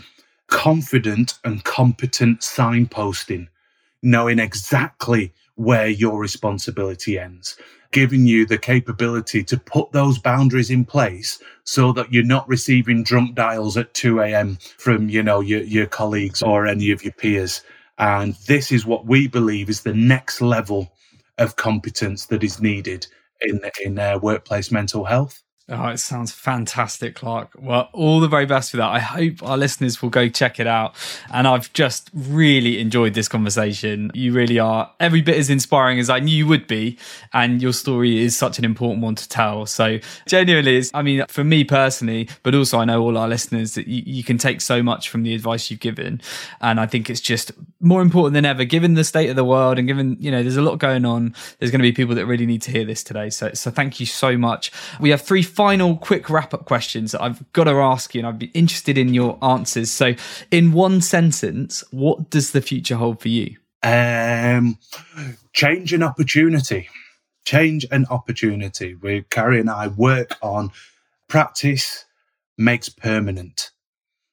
[0.47, 3.47] confident and competent signposting,
[4.01, 7.57] knowing exactly where your responsibility ends,
[7.91, 13.03] giving you the capability to put those boundaries in place so that you're not receiving
[13.03, 14.57] drunk dials at 2 a.m.
[14.77, 17.61] from, you know, your, your colleagues or any of your peers.
[17.97, 20.93] And this is what we believe is the next level
[21.37, 23.07] of competence that is needed
[23.41, 25.41] in, in uh, workplace mental health.
[25.71, 27.51] Oh, it sounds fantastic, Clarke.
[27.55, 28.89] Well, all the very best for that.
[28.89, 30.95] I hope our listeners will go check it out.
[31.31, 34.09] And I've just really enjoyed this conversation.
[34.15, 36.97] You really are every bit as inspiring as I knew you would be.
[37.33, 39.67] And your story is such an important one to tell.
[39.67, 43.87] So, genuinely, I mean, for me personally, but also I know all our listeners that
[43.87, 46.19] you, you can take so much from the advice you've given.
[46.61, 49.77] And I think it's just more important than ever, given the state of the world
[49.77, 51.35] and given, you know, there's a lot going on.
[51.59, 53.29] There's going to be people that really need to hear this today.
[53.29, 54.71] So, so thank you so much.
[54.99, 58.27] We have three final quick wrap up questions that I've got to ask you, and
[58.29, 59.91] I'd be interested in your answers.
[59.91, 60.15] So,
[60.51, 63.57] in one sentence, what does the future hold for you?
[63.83, 64.77] Um,
[65.51, 66.87] change and opportunity.
[67.43, 68.95] Change and opportunity.
[68.95, 70.71] We, Carrie and I work on
[71.27, 72.05] practice
[72.57, 73.71] makes permanent.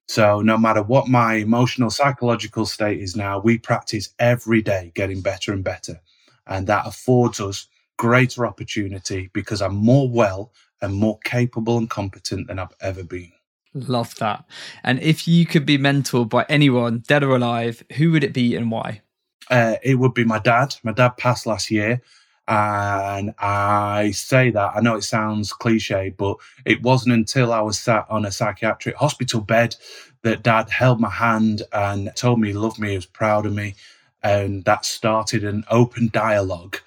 [0.07, 5.22] So, no matter what my emotional, psychological state is now, we practice every day getting
[5.22, 6.01] better and better.
[6.47, 7.66] And that affords us
[7.97, 13.33] greater opportunity because I'm more well and more capable and competent than I've ever been.
[13.74, 14.45] Love that.
[14.83, 18.55] And if you could be mentored by anyone, dead or alive, who would it be
[18.55, 19.03] and why?
[19.51, 20.74] Uh, it would be my dad.
[20.83, 22.01] My dad passed last year.
[22.49, 27.79] And I say that, I know it sounds cliche, but it wasn't until I was
[27.79, 29.77] sat on a psychiatric hospital bed
[30.22, 33.53] that dad held my hand and told me he loved me, he was proud of
[33.53, 33.74] me.
[34.22, 36.79] And that started an open dialogue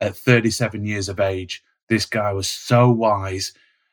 [0.00, 3.52] at 37 years of age this guy was so wise.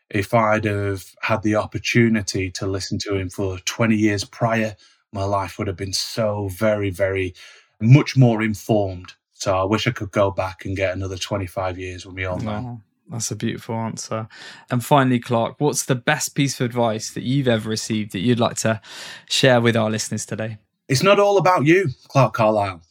[0.09, 4.75] If I'd have had the opportunity to listen to him for 20 years prior,
[5.13, 7.33] my life would have been so very, very
[7.79, 9.13] much more informed.
[9.33, 12.45] So I wish I could go back and get another 25 years with me on
[12.45, 12.77] that.
[13.09, 14.27] That's a beautiful answer.
[14.69, 18.39] And finally, Clarke, what's the best piece of advice that you've ever received that you'd
[18.39, 18.79] like to
[19.27, 20.59] share with our listeners today?
[20.87, 22.81] It's not all about you, Clarke Carlisle.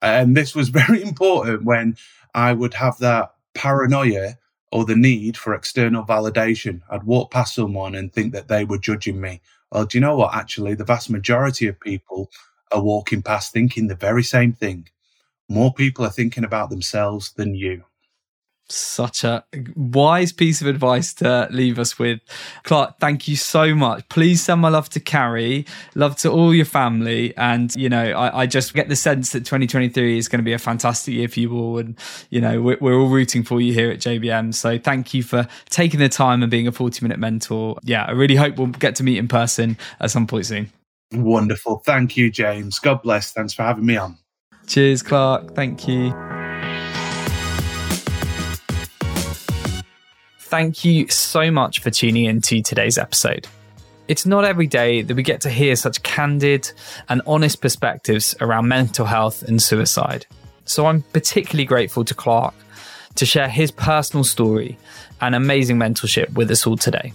[0.00, 1.96] And this was very important when
[2.34, 4.34] I would have that paranoia
[4.74, 6.82] or the need for external validation.
[6.90, 9.40] I'd walk past someone and think that they were judging me.
[9.70, 10.34] Well, do you know what?
[10.34, 12.28] Actually, the vast majority of people
[12.72, 14.88] are walking past thinking the very same thing.
[15.48, 17.84] More people are thinking about themselves than you
[18.68, 19.44] such a
[19.76, 22.20] wise piece of advice to leave us with.
[22.62, 24.08] Clarke, thank you so much.
[24.08, 27.36] Please send my love to Carrie, love to all your family.
[27.36, 30.52] And, you know, I, I just get the sense that 2023 is going to be
[30.52, 31.78] a fantastic year for you all.
[31.78, 31.98] And,
[32.30, 34.54] you know, we're, we're all rooting for you here at JBM.
[34.54, 37.78] So thank you for taking the time and being a 40 minute mentor.
[37.82, 40.70] Yeah, I really hope we'll get to meet in person at some point soon.
[41.12, 41.82] Wonderful.
[41.84, 42.78] Thank you, James.
[42.78, 43.32] God bless.
[43.32, 44.18] Thanks for having me on.
[44.66, 45.54] Cheers, Clarke.
[45.54, 46.33] Thank you.
[50.46, 53.48] Thank you so much for tuning in to today's episode.
[54.08, 56.70] It's not every day that we get to hear such candid
[57.08, 60.26] and honest perspectives around mental health and suicide.
[60.66, 62.54] So I'm particularly grateful to Clarke
[63.14, 64.78] to share his personal story
[65.22, 67.14] and amazing mentorship with us all today.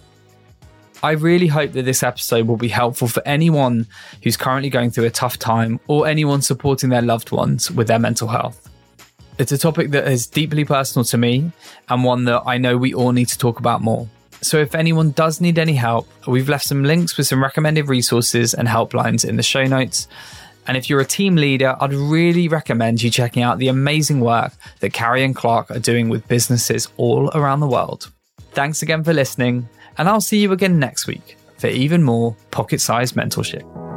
[1.03, 3.85] I really hope that this episode will be helpful for anyone
[4.23, 7.99] who's currently going through a tough time or anyone supporting their loved ones with their
[7.99, 8.68] mental health.
[9.39, 11.53] It's a topic that is deeply personal to me
[11.87, 14.09] and one that I know we all need to talk about more.
[14.41, 18.53] So, if anyone does need any help, we've left some links with some recommended resources
[18.53, 20.09] and helplines in the show notes.
[20.67, 24.51] And if you're a team leader, I'd really recommend you checking out the amazing work
[24.81, 28.11] that Carrie and Clarke are doing with businesses all around the world.
[28.51, 32.81] Thanks again for listening, and I'll see you again next week for even more pocket
[32.81, 33.88] sized mentorship.